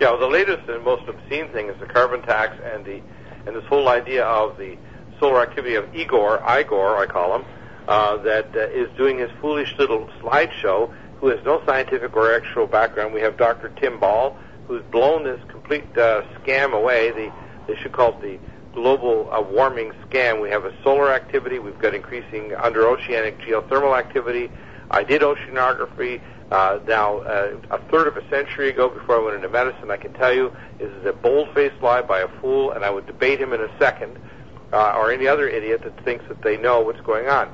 [0.00, 3.02] Yeah, well, the latest and most obscene thing is the carbon tax and the
[3.46, 4.76] and this whole idea of the
[5.18, 7.44] solar activity of Igor, Igor, I call him,
[7.88, 12.66] uh, that uh, is doing his foolish little slideshow, who has no scientific or actual
[12.66, 13.14] background.
[13.14, 13.70] We have Dr.
[13.80, 14.36] Tim Ball,
[14.66, 17.10] who's blown this complete uh, scam away.
[17.10, 17.32] The
[17.66, 18.38] they should call it the
[18.74, 20.40] global uh, warming scam.
[20.40, 21.58] We have a solar activity.
[21.58, 24.50] We've got increasing under oceanic geothermal activity.
[24.90, 29.36] I did oceanography uh, now uh, a third of a century ago before I went
[29.36, 29.90] into medicine.
[29.90, 33.06] I can tell you this is a bold-faced lie by a fool, and I would
[33.06, 34.18] debate him in a second,
[34.72, 37.48] uh, or any other idiot that thinks that they know what's going on.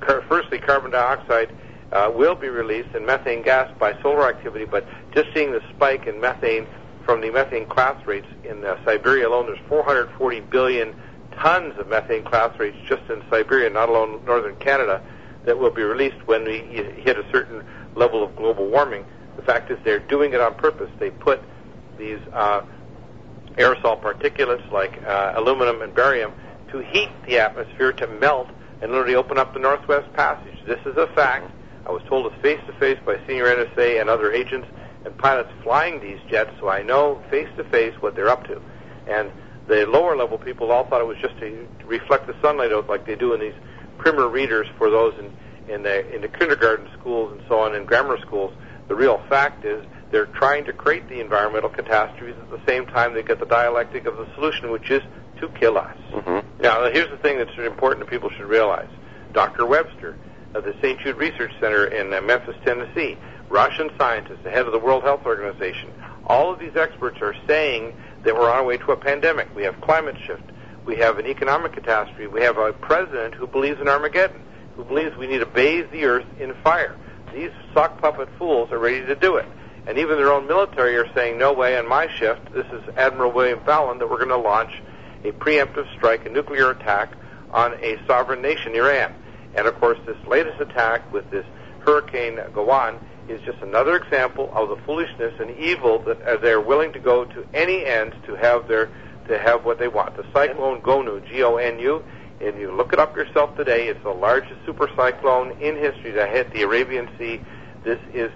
[0.00, 1.50] car- firstly, carbon dioxide
[1.92, 6.06] uh, will be released and methane gas by solar activity, but just seeing the spike
[6.06, 6.66] in methane
[7.06, 10.94] from the methane clathrates in uh, Siberia alone, there's 440 billion
[11.32, 15.00] tons of methane clathrates just in Siberia, not alone northern Canada,
[15.44, 19.04] that will be released when we hit a certain level of global warming.
[19.36, 20.90] The fact is they're doing it on purpose.
[20.98, 21.40] They put
[21.96, 22.62] these uh,
[23.56, 26.32] aerosol particulates like uh, aluminum and barium
[26.72, 28.48] to heat the atmosphere to melt
[28.82, 30.58] and literally open up the Northwest Passage.
[30.66, 31.50] This is a fact.
[31.86, 34.66] I was told this face to face by senior NSA and other agents
[35.06, 38.60] and pilots flying these jets, so I know face to face what they're up to.
[39.08, 39.30] And
[39.68, 43.06] the lower level people all thought it was just to reflect the sunlight out like
[43.06, 43.54] they do in these
[43.98, 45.32] primer readers for those in
[45.72, 48.52] in the in the kindergarten schools and so on in grammar schools.
[48.88, 53.14] The real fact is they're trying to create the environmental catastrophes at the same time
[53.14, 55.02] they get the dialectic of the solution, which is
[55.40, 55.96] to kill us.
[56.12, 56.62] Mm-hmm.
[56.62, 58.88] Now, here's the thing that's important that people should realize.
[59.32, 59.66] Dr.
[59.66, 60.16] Webster
[60.54, 61.00] of the St.
[61.00, 63.18] Jude Research Center in uh, Memphis, Tennessee,
[63.48, 65.92] Russian scientists, the head of the World Health Organization,
[66.26, 69.54] all of these experts are saying that we're on our way to a pandemic.
[69.54, 70.42] We have climate shift.
[70.84, 72.26] We have an economic catastrophe.
[72.26, 74.40] We have a president who believes in Armageddon,
[74.76, 76.96] who believes we need to bathe the earth in fire.
[77.32, 79.46] These sock puppet fools are ready to do it.
[79.86, 83.30] And even their own military are saying, no way on my shift, this is Admiral
[83.30, 84.82] William Fallon, that we're going to launch
[85.24, 87.12] a preemptive strike, a nuclear attack
[87.52, 89.14] on a sovereign nation, Iran.
[89.54, 91.46] And of course, this latest attack with this
[91.80, 92.98] Hurricane Gonu
[93.28, 97.24] is just another example of the foolishness and evil that uh, they're willing to go
[97.24, 98.88] to any ends to have their
[99.28, 100.16] to have what they want.
[100.16, 102.04] The cyclone Gonu, G-O-N-U,
[102.40, 103.88] and you look it up yourself today.
[103.88, 107.40] It's the largest super cyclone in history to hit the Arabian Sea.
[107.82, 108.30] This is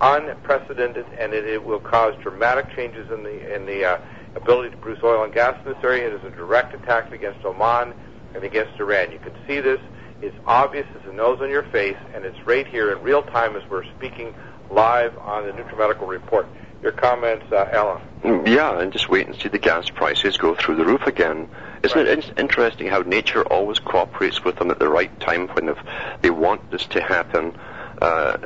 [0.00, 3.98] unprecedented, and it, it will cause dramatic changes in the in the uh,
[4.34, 6.08] ability to produce oil and gas in this area.
[6.08, 7.94] It is a direct attack against Oman
[8.34, 9.12] and against Iran.
[9.12, 9.80] You can see this.
[10.22, 13.56] It's obvious as the nose on your face, and it's right here in real time
[13.56, 14.32] as we're speaking
[14.70, 16.46] live on the NutriMedical Report.
[16.80, 18.46] Your comments, uh, Alan?
[18.46, 21.48] Yeah, and just wait and see the gas prices go through the roof again.
[21.82, 22.06] Isn't Right.
[22.06, 25.74] it it's interesting how nature always cooperates with them at the right time when
[26.20, 27.58] they want this to happen?
[28.00, 28.36] Uh,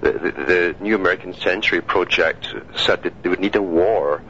[0.00, 4.20] the, the, the New American Century Project said that they would need a war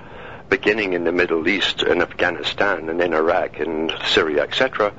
[0.50, 4.92] beginning in the Middle East, in Afghanistan, and then Iraq and Syria, etc.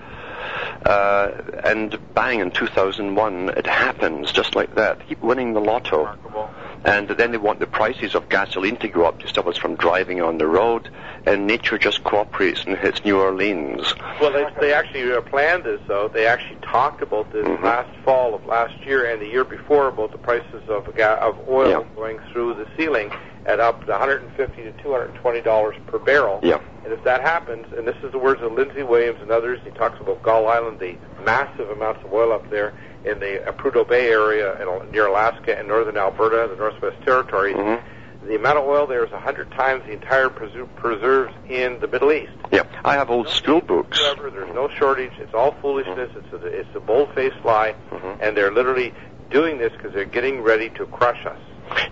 [0.86, 1.32] Uh,
[1.64, 5.06] and bang, in 2001, it happens just like that.
[5.08, 5.98] Keep winning the lotto.
[6.00, 6.50] Remarkable.
[6.84, 9.76] And then they want the prices of gasoline to go up to stop us from
[9.76, 10.90] driving on the road,
[11.28, 13.94] and nature just cooperates and hits New Orleans.
[14.20, 16.10] Well, they, they actually uh, planned this, though.
[16.12, 17.62] They actually talked about this Mhm.
[17.64, 21.36] last fall of last year and the year before about the prices of ga- of
[21.48, 21.84] oil Yeah.
[21.96, 23.12] going through the ceiling
[23.46, 26.39] at up to 150 to 220 dollars per barrel.
[26.44, 26.60] Yeah.
[26.84, 29.70] And if that happens, and this is the words of Lindsey Williams and others, he
[29.72, 32.74] talks about Gull Island, the massive amounts of oil up there
[33.06, 37.56] in the uh, Prudhoe Bay area in, near Alaska and northern Alberta, the Northwest Territories.
[37.56, 37.82] Mhm.
[38.28, 42.12] The amount of oil there is 100 times the entire presu- preserves in the Middle
[42.12, 42.32] East.
[42.52, 44.00] Yeah, I have old school books.
[44.00, 44.30] Whatsoever.
[44.30, 45.14] There's no shortage.
[45.18, 46.12] It's all foolishness.
[46.16, 48.18] It's a, it's a bold-faced lie, Mhm.
[48.22, 48.94] and they're literally
[49.32, 51.38] doing this because they're getting ready to crush us.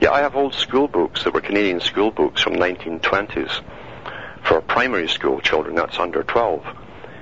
[0.01, 3.61] Yeah, I have old school books that were Canadian school books from 1920s
[4.43, 5.75] for primary school children.
[5.75, 6.65] That's under 12.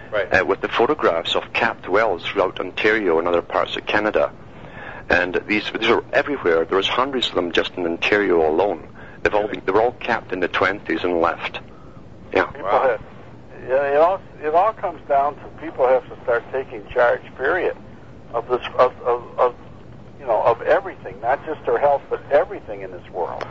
[0.09, 0.33] Right.
[0.33, 4.31] uh, with the photographs of capped wells throughout Ontario and other parts of Canada.
[5.09, 6.63] And these, these are everywhere.
[6.63, 8.87] There was hundreds of them just in Ontario alone.
[9.21, 11.59] They've all been, they were all capped in the 20s and left.
[12.33, 12.45] Yeah.
[12.45, 12.87] People Wow.
[12.89, 13.01] have,
[13.67, 17.21] yeah, it all it all comes down to people have to start taking charge.
[17.35, 17.75] Period.
[18.33, 19.66] Of this of, of, of you
[20.27, 23.43] know of everything, not just their health, but everything in this world.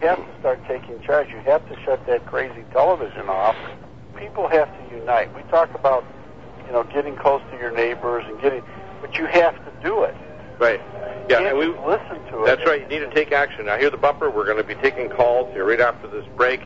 [0.00, 1.28] You have to start taking charge.
[1.28, 3.54] You have to shut that crazy television off.
[4.16, 5.34] People have to unite.
[5.36, 6.04] We talk about
[6.66, 8.62] you know getting close to your neighbors and getting,
[9.00, 10.16] but you have to do it.
[10.58, 10.80] Right.
[11.28, 11.66] Yeah, and we.
[11.66, 12.46] listen to it.
[12.46, 12.80] That's right.
[12.82, 13.66] You need to take action.
[13.66, 14.30] Now, hear the bumper.
[14.30, 16.60] We're going to be taking calls here right after this break.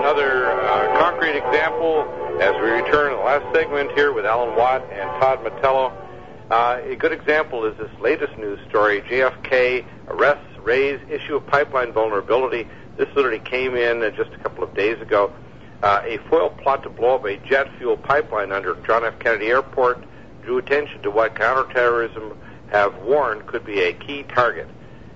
[0.00, 4.82] Another uh, concrete example as we return to the last segment here with Alan Watt
[4.90, 5.92] and Todd Matello.
[6.50, 11.92] Uh, a good example is this latest news story: JFK arrests raise issue of pipeline
[11.92, 12.66] vulnerability.
[12.96, 15.30] This literally came in uh, just a couple of days ago.
[15.82, 19.18] Uh, a foil plot to blow up a jet fuel pipeline under John F.
[19.18, 20.02] Kennedy Airport
[20.42, 22.38] drew attention to what counterterrorism
[22.70, 24.68] have warned could be a key target.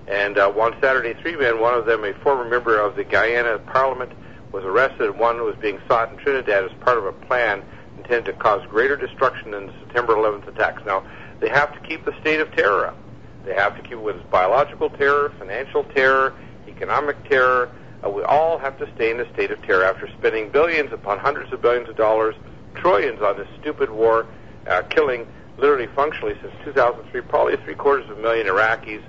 [0.07, 3.57] And uh, on Saturday, three men, one of them a former member of the Guyana
[3.57, 4.11] Parliament,
[4.55, 7.61] was arrested, and one was being sought in Trinidad as part of a plan
[7.97, 10.81] intended to cause greater destruction than the September 11th attacks.
[10.85, 11.05] Now,
[11.41, 12.97] they have to keep the state of terror up.
[13.43, 16.33] They have to keep it with biological terror, financial terror,
[16.67, 17.69] economic terror.
[18.03, 21.19] Uh, we all have to stay in a state of terror after spending billions upon
[21.19, 22.35] hundreds of billions of dollars
[22.75, 24.25] trillions on this stupid war,
[24.67, 25.27] uh, killing
[25.57, 29.01] literally functionally since 2003 probably three quarters of a million Iraqis,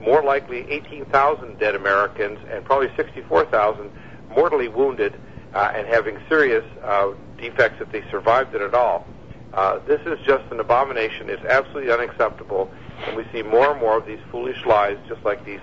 [0.00, 3.90] more likely 18,000 dead Americans, and probably 64,000
[4.30, 5.14] mortally wounded
[5.54, 9.06] uh, and having serious uh, defects if they survived it at all.
[9.52, 11.28] Uh, this is just an abomination.
[11.28, 12.70] It's absolutely unacceptable,
[13.06, 15.60] and we see more and more of these foolish lies, just like these.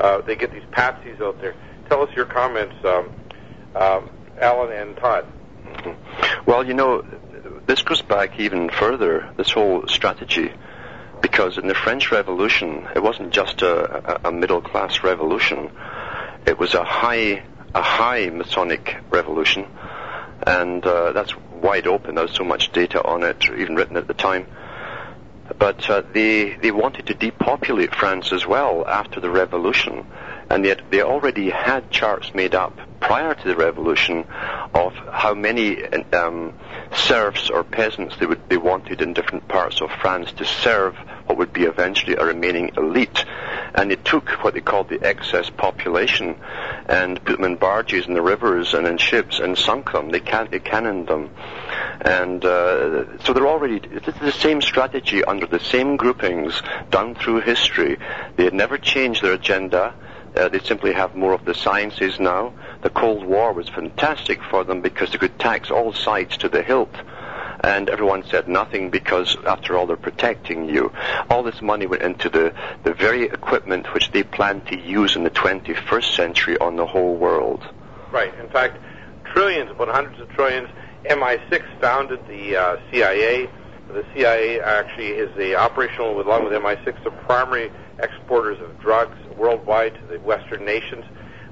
[0.00, 1.54] Uh, they get these patsies out there.
[1.88, 3.12] Tell us your comments, um,
[3.74, 5.26] um, Alan and Todd.
[6.46, 7.04] Well, you know,
[7.66, 9.32] this goes back even further.
[9.36, 10.52] This whole strategy,
[11.20, 15.70] because in the French Revolution, it wasn't just a, a, a middle class revolution;
[16.46, 19.66] it was a high a high Masonic revolution,
[20.46, 22.14] and uh, that's wide open.
[22.14, 24.46] There's so much data on it, even written at the time.
[25.58, 30.06] But uh, they they wanted to depopulate France as well after the revolution,
[30.50, 34.26] and yet they already had charts made up prior to the revolution
[34.74, 35.82] of how many
[36.12, 36.52] um,
[36.94, 40.94] serfs or peasants they would wanted in different parts of France to serve
[41.24, 43.24] what would be eventually a remaining elite.
[43.74, 46.36] And they took what they called the excess population
[46.86, 50.10] and put them in barges in the rivers and in ships and sunk them.
[50.10, 51.30] They, can, they cannoned them.
[52.02, 56.60] And uh, so they're already, it's the same strategy under the same groupings
[56.90, 57.96] done through history.
[58.36, 59.94] They had never changed their agenda.
[60.36, 62.52] Uh, they simply have more of the sciences now.
[62.82, 66.62] The Cold War was fantastic for them because they could tax all sides to the
[66.62, 66.94] hilt
[67.60, 70.92] and everyone said nothing because, after all, they're protecting you.
[71.28, 75.24] All this money went into the, the very equipment which they plan to use in
[75.24, 77.66] the 21st century on the whole world.
[78.12, 78.32] Right.
[78.38, 78.78] In fact,
[79.24, 80.68] trillions, about hundreds of trillions.
[81.04, 83.50] MI6 founded the uh, CIA.
[83.88, 89.94] The CIA actually is the operational, along with MI6, the primary exporters of drugs worldwide
[89.94, 91.04] to the Western nations.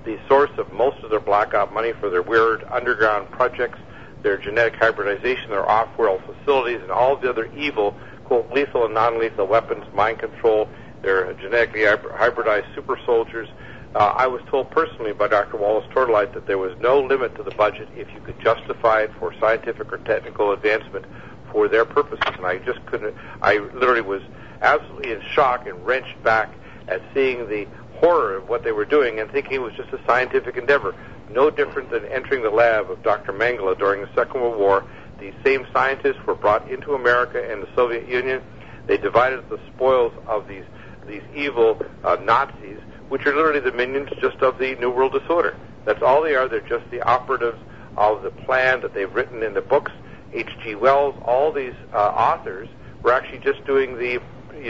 [0.06, 3.78] The source of most of their black op money for their weird underground projects
[4.22, 9.46] their genetic hybridization, their off-world facilities, and all the other evil, quote, lethal and non-lethal
[9.46, 10.68] weapons, mind control,
[11.02, 13.48] their genetically hybridized super soldiers.
[13.94, 15.56] Uh, I was told personally by Dr.
[15.56, 19.12] Wallace Tortolite that there was no limit to the budget if you could justify it
[19.18, 21.04] for scientific or technical advancement
[21.50, 22.34] for their purposes.
[22.36, 24.22] And I just couldn't, I literally was
[24.62, 26.52] absolutely in shock and wrenched back
[26.88, 27.66] at seeing the
[27.98, 30.94] horror of what they were doing and thinking it was just a scientific endeavor
[31.30, 33.32] no different than entering the lab of Dr.
[33.32, 34.84] Mengele during the Second World War.
[35.18, 38.42] These same scientists were brought into America and the Soviet Union.
[38.86, 40.64] They divided the spoils of these
[41.06, 42.78] these evil uh, Nazis,
[43.08, 45.56] which are literally the minions just of the New World Disorder.
[45.84, 46.48] That's all they are.
[46.48, 47.58] They're just the operatives
[47.96, 49.92] of the plan that they've written in the books.
[50.32, 50.74] H.G.
[50.74, 52.68] Wells, all these uh, authors
[53.04, 54.20] were actually just doing the,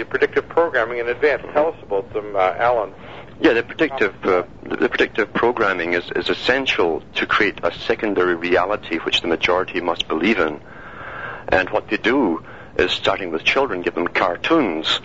[0.05, 1.43] predictive programming in advance.
[1.55, 2.93] Tell us about them, uh, Alan.
[3.39, 8.97] Yeah, the predictive uh, the predictive programming is, is essential to create a secondary reality
[8.99, 10.61] which the majority must believe in.
[11.49, 12.43] And what they do
[12.77, 15.01] is starting with children, give them cartoons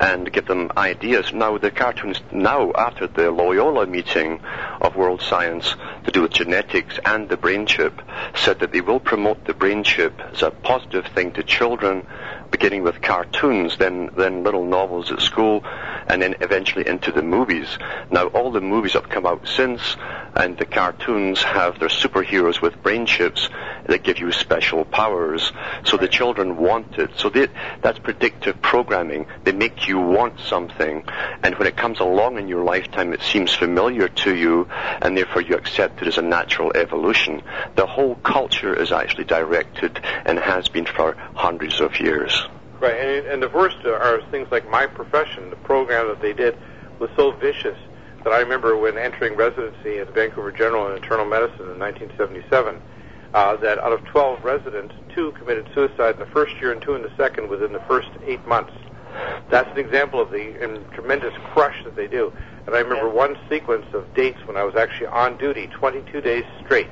[0.00, 1.32] and give them ideas.
[1.32, 4.40] Now, the cartoons now, after the Loyola meeting
[4.80, 5.74] of World Science
[6.04, 8.00] to do with genetics and the brain chip,
[8.34, 12.04] said that they will promote the brain chip as a positive thing to children,
[12.50, 15.64] beginning with cartoons, then, then little novels at school,
[16.06, 17.78] and then eventually into the movies.
[18.10, 19.96] Now, all the movies have come out since,
[20.34, 23.48] and the cartoons have their superheroes with brain chips
[23.86, 25.52] that give you special powers.
[25.84, 27.10] So the children want it.
[27.16, 27.48] So they,
[27.82, 29.26] that's predictive programming.
[29.44, 31.04] They make you want something,
[31.42, 34.68] and when it comes along in your lifetime, it seems familiar to you,
[35.02, 37.42] and therefore you accept it as a natural evolution.
[37.76, 42.37] The whole culture is actually directed and has been for hundreds of years.
[42.80, 45.50] Right, and, and the worst are things like my profession.
[45.50, 46.56] The program that they did
[47.00, 47.76] was so vicious
[48.22, 52.80] that I remember when entering residency at Vancouver General in internal medicine in 1977,
[53.34, 56.94] uh, that out of 12 residents, two committed suicide in the first year and two
[56.94, 58.72] in the second within the first eight months.
[59.50, 62.32] That's an example of the um, tremendous crush that they do.
[62.66, 66.44] And I remember one sequence of dates when I was actually on duty, 22 days
[66.64, 66.90] straight,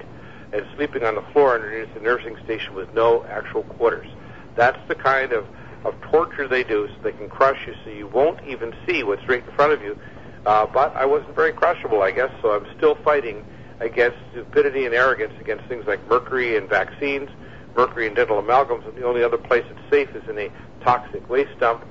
[0.52, 4.08] and sleeping on the floor underneath the nursing station with no actual quarters.
[4.56, 5.46] That's the kind of
[5.86, 9.26] of torture they do so they can crush you so you won't even see what's
[9.28, 9.96] right in front of you.
[10.44, 13.44] Uh, but I wasn't very crushable, I guess, so I'm still fighting
[13.80, 17.28] against stupidity and arrogance against things like mercury and vaccines,
[17.76, 20.50] mercury and dental amalgams, and the only other place it's safe is in a
[20.82, 21.84] toxic waste dump.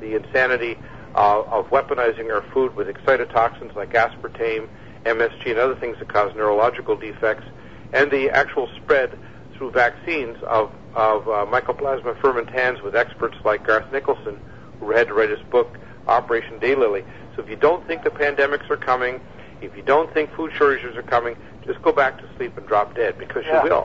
[0.00, 0.76] The insanity
[1.14, 4.68] uh, of weaponizing our food with excitotoxins like aspartame,
[5.04, 7.44] MSG, and other things that cause neurological defects,
[7.92, 9.18] and the actual spread
[9.54, 14.38] through vaccines of of uh, Mycoplasma fermentans with experts like Garth Nicolson,
[14.80, 17.04] who had to write his book Operation Daylily.
[17.36, 19.20] So if you don't think the pandemics are coming,
[19.60, 22.94] if you don't think food shortages are coming, just go back to sleep and drop
[22.94, 23.62] dead because yeah.
[23.64, 23.84] you will.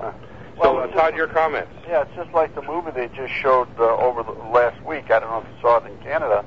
[0.61, 1.71] So, Well, uh, Todd, your comments.
[1.87, 5.11] Yeah, it's just like the movie they just showed uh, over the last week.
[5.11, 6.43] I don't know if you saw it in Canada,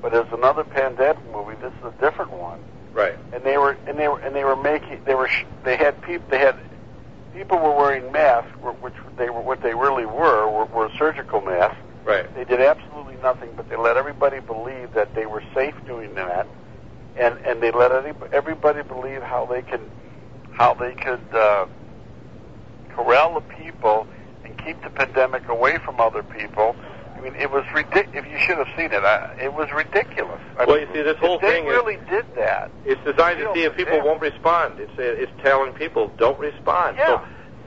[0.00, 1.56] but there's another pandemic movie.
[1.60, 2.58] This is a different one,
[2.94, 3.14] Right.
[3.34, 6.00] and they were and they were and they were making they were sh- they had
[6.02, 6.56] people they had
[7.32, 8.50] people were wearing masks,
[8.80, 11.76] which they were what they really were were, were surgical masks.
[12.04, 12.32] Right.
[12.34, 16.46] They did absolutely nothing, but they let everybody believe that they were safe doing that,
[17.16, 19.82] and and they let any, everybody believe how they could
[20.52, 21.66] how they could uh,
[22.90, 24.06] corral the people
[24.44, 26.74] and keep the pandemic away from other people.
[27.20, 28.24] I mean, it was ridiculous.
[28.26, 30.40] If you should have seen it, I, it was ridiculous.
[30.58, 32.70] I Well, mean, you see, this whole if they thing is- really did that.
[32.86, 34.80] It's designed to see if people won't respond.
[34.80, 36.96] It's it's telling people don't respond.
[36.96, 37.22] Yeah.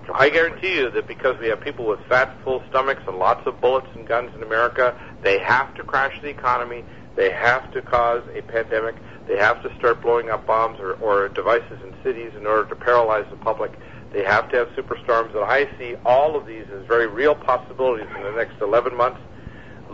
[0.08, 3.46] So I guarantee you that because we have people with fat, full stomachs and lots
[3.46, 6.84] of bullets and guns in America, they have to crash the economy.
[7.16, 8.96] They have to cause a pandemic.
[9.28, 12.76] They have to start blowing up bombs or, or devices in cities in order to
[12.76, 13.72] paralyze the public.
[14.12, 15.30] They have to have superstorms.
[15.36, 19.20] And I see all of these as very real possibilities in the next 11 months.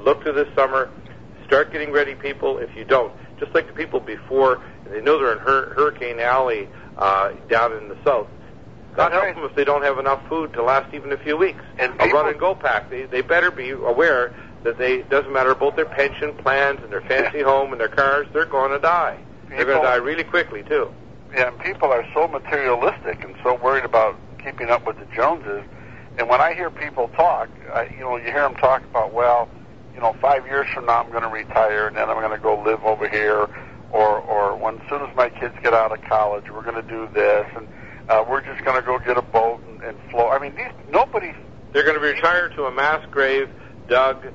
[0.04, 0.90] Look to this summer.
[1.46, 2.58] Start getting ready, people.
[2.60, 6.70] If you don't, just like the people before, they know they're in Hur- Hurricane Alley
[6.98, 8.28] uh, down in the south.
[8.96, 9.36] God help right.
[9.36, 11.64] them if they don't have enough food to last even a few weeks.
[11.78, 12.90] And a run and go pack.
[12.90, 17.02] They they better be aware that they doesn't matter about their pension plans and their
[17.02, 18.28] fancy home and their cars.
[18.34, 19.18] They're going to die.
[19.48, 20.92] They're going to die really quickly too.
[21.34, 25.64] Yeah, and people are so materialistic and so worried about keeping up with the Joneses.
[26.18, 29.48] And when I hear people talk, I, you know, you hear them talk about, well,
[30.00, 32.42] you know, five years from now I'm going to retire and then I'm going to
[32.42, 33.50] go live over here,
[33.92, 36.90] or or when as soon as my kids get out of college, we're going to
[36.90, 37.68] do this, and
[38.08, 40.32] uh, we're just going to go get a boat and, and float.
[40.32, 41.34] I mean, these nobody.
[41.74, 43.50] They're going to be retired to a mass grave
[43.90, 44.26] dug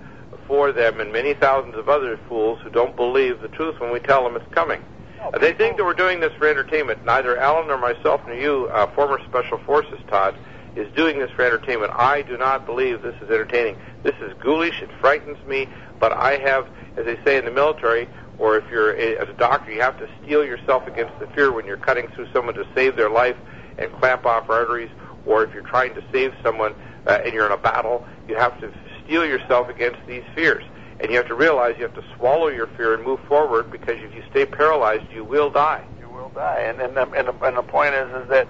[0.47, 4.01] for them and many thousands of other fools who don't believe the truth when we
[4.01, 4.85] tell them it's coming.
[5.21, 7.05] Uh, they think that we're doing this for entertainment.
[7.07, 10.37] Neither Alan nor myself nor you, uh, former Special Forces Todd,
[10.77, 11.93] is doing this for entertainment.
[11.95, 13.77] I do not believe this is entertaining.
[14.03, 14.83] This is ghoulish.
[14.83, 15.69] It frightens me.
[16.01, 19.33] But I have, as they say in the military, or if you're a, as a
[19.35, 22.67] doctor, you have to steel yourself against the fear when you're cutting through someone to
[22.75, 23.37] save their life
[23.79, 24.91] and clamp off arteries,
[25.27, 26.75] or if you're trying to save someone
[27.07, 28.73] uh, and you're in a battle, you have to
[29.05, 30.65] steel yourself against these fears.
[31.01, 33.97] And you have to realize you have to swallow your fear and move forward because
[33.99, 35.85] if you stay paralyzed, you will die.
[35.99, 38.49] You will die, and and the, and, the, and the point is, is that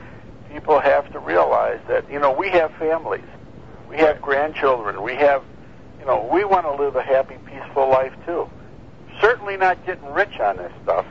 [0.55, 3.24] people have to realize that you know we have families,
[3.89, 5.43] we have grandchildren, we have,
[5.98, 8.48] you know, we want to live a happy, peaceful life too.
[9.20, 11.06] Certainly not getting rich on this stuff.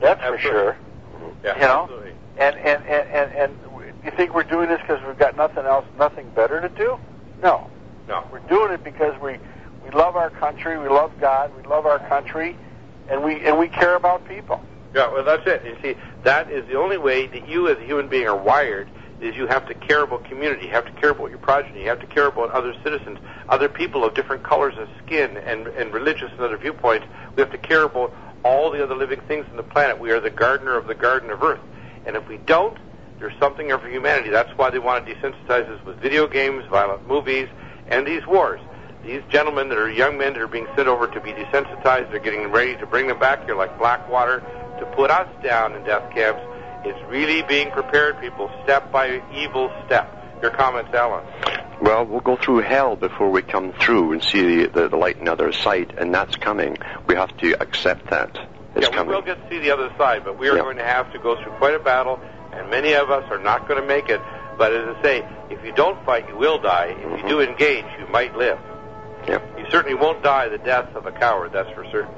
[0.00, 0.72] That's for sure.
[1.16, 1.44] Mm-hmm.
[1.44, 1.82] Yeah, You know?
[1.82, 2.12] absolutely.
[2.38, 3.58] And and and and, and
[4.02, 6.98] you think we're doing this because we've got nothing else, nothing better to do?
[7.42, 7.68] No,
[8.08, 8.24] No.
[8.32, 9.36] we're doing it because we
[9.84, 12.56] we love our country, we love God, we love our country,
[13.10, 14.62] and we and we care about people.
[14.94, 15.62] Yeah, well, that's it.
[15.66, 18.88] You see, that is the only way that you, as a human being, are wired.
[19.20, 21.88] Is you have to care about community, you have to care about your progeny, you
[21.88, 23.18] have to care about other citizens,
[23.48, 27.06] other people of different colors of skin and and religious and other viewpoints.
[27.34, 28.12] We have to care about
[28.44, 29.98] all the other living things on the planet.
[29.98, 31.60] We are the gardener of the garden of Earth,
[32.04, 32.76] and if we don't,
[33.18, 34.30] there's something for humanity.
[34.30, 37.48] That's why they want to desensitize us with video games, violent movies,
[37.88, 38.60] and these wars.
[39.04, 42.20] These gentlemen that are young men that are being sent over to be desensitized, they're
[42.20, 44.40] getting ready to bring them back here like Blackwater,
[44.78, 46.40] to put us down in death camps.
[46.86, 50.10] It's really being prepared, people, step by evil step.
[50.40, 51.24] Your comments, Alan.
[51.82, 55.18] Well, we'll go through hell before we come through and see the, the, the light
[55.18, 56.78] on the other side, and that's coming.
[57.06, 58.36] We have to accept that.
[58.74, 59.08] It's yeah, coming.
[59.08, 60.62] we will get to see the other side, but we are Yeah.
[60.62, 62.20] going to have to go through quite a battle,
[62.52, 64.20] and many of us are not going to make it.
[64.56, 66.94] But as I say, if you don't fight, you will die.
[66.96, 67.28] If you mm-hmm.
[67.28, 68.58] do engage, you might live.
[69.26, 69.58] Yep.
[69.58, 72.14] You certainly won't die the death of a coward, that's for certain.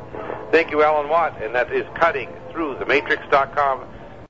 [0.51, 3.85] Thank you, Alan Watt, and that is cutting through the matrix.com.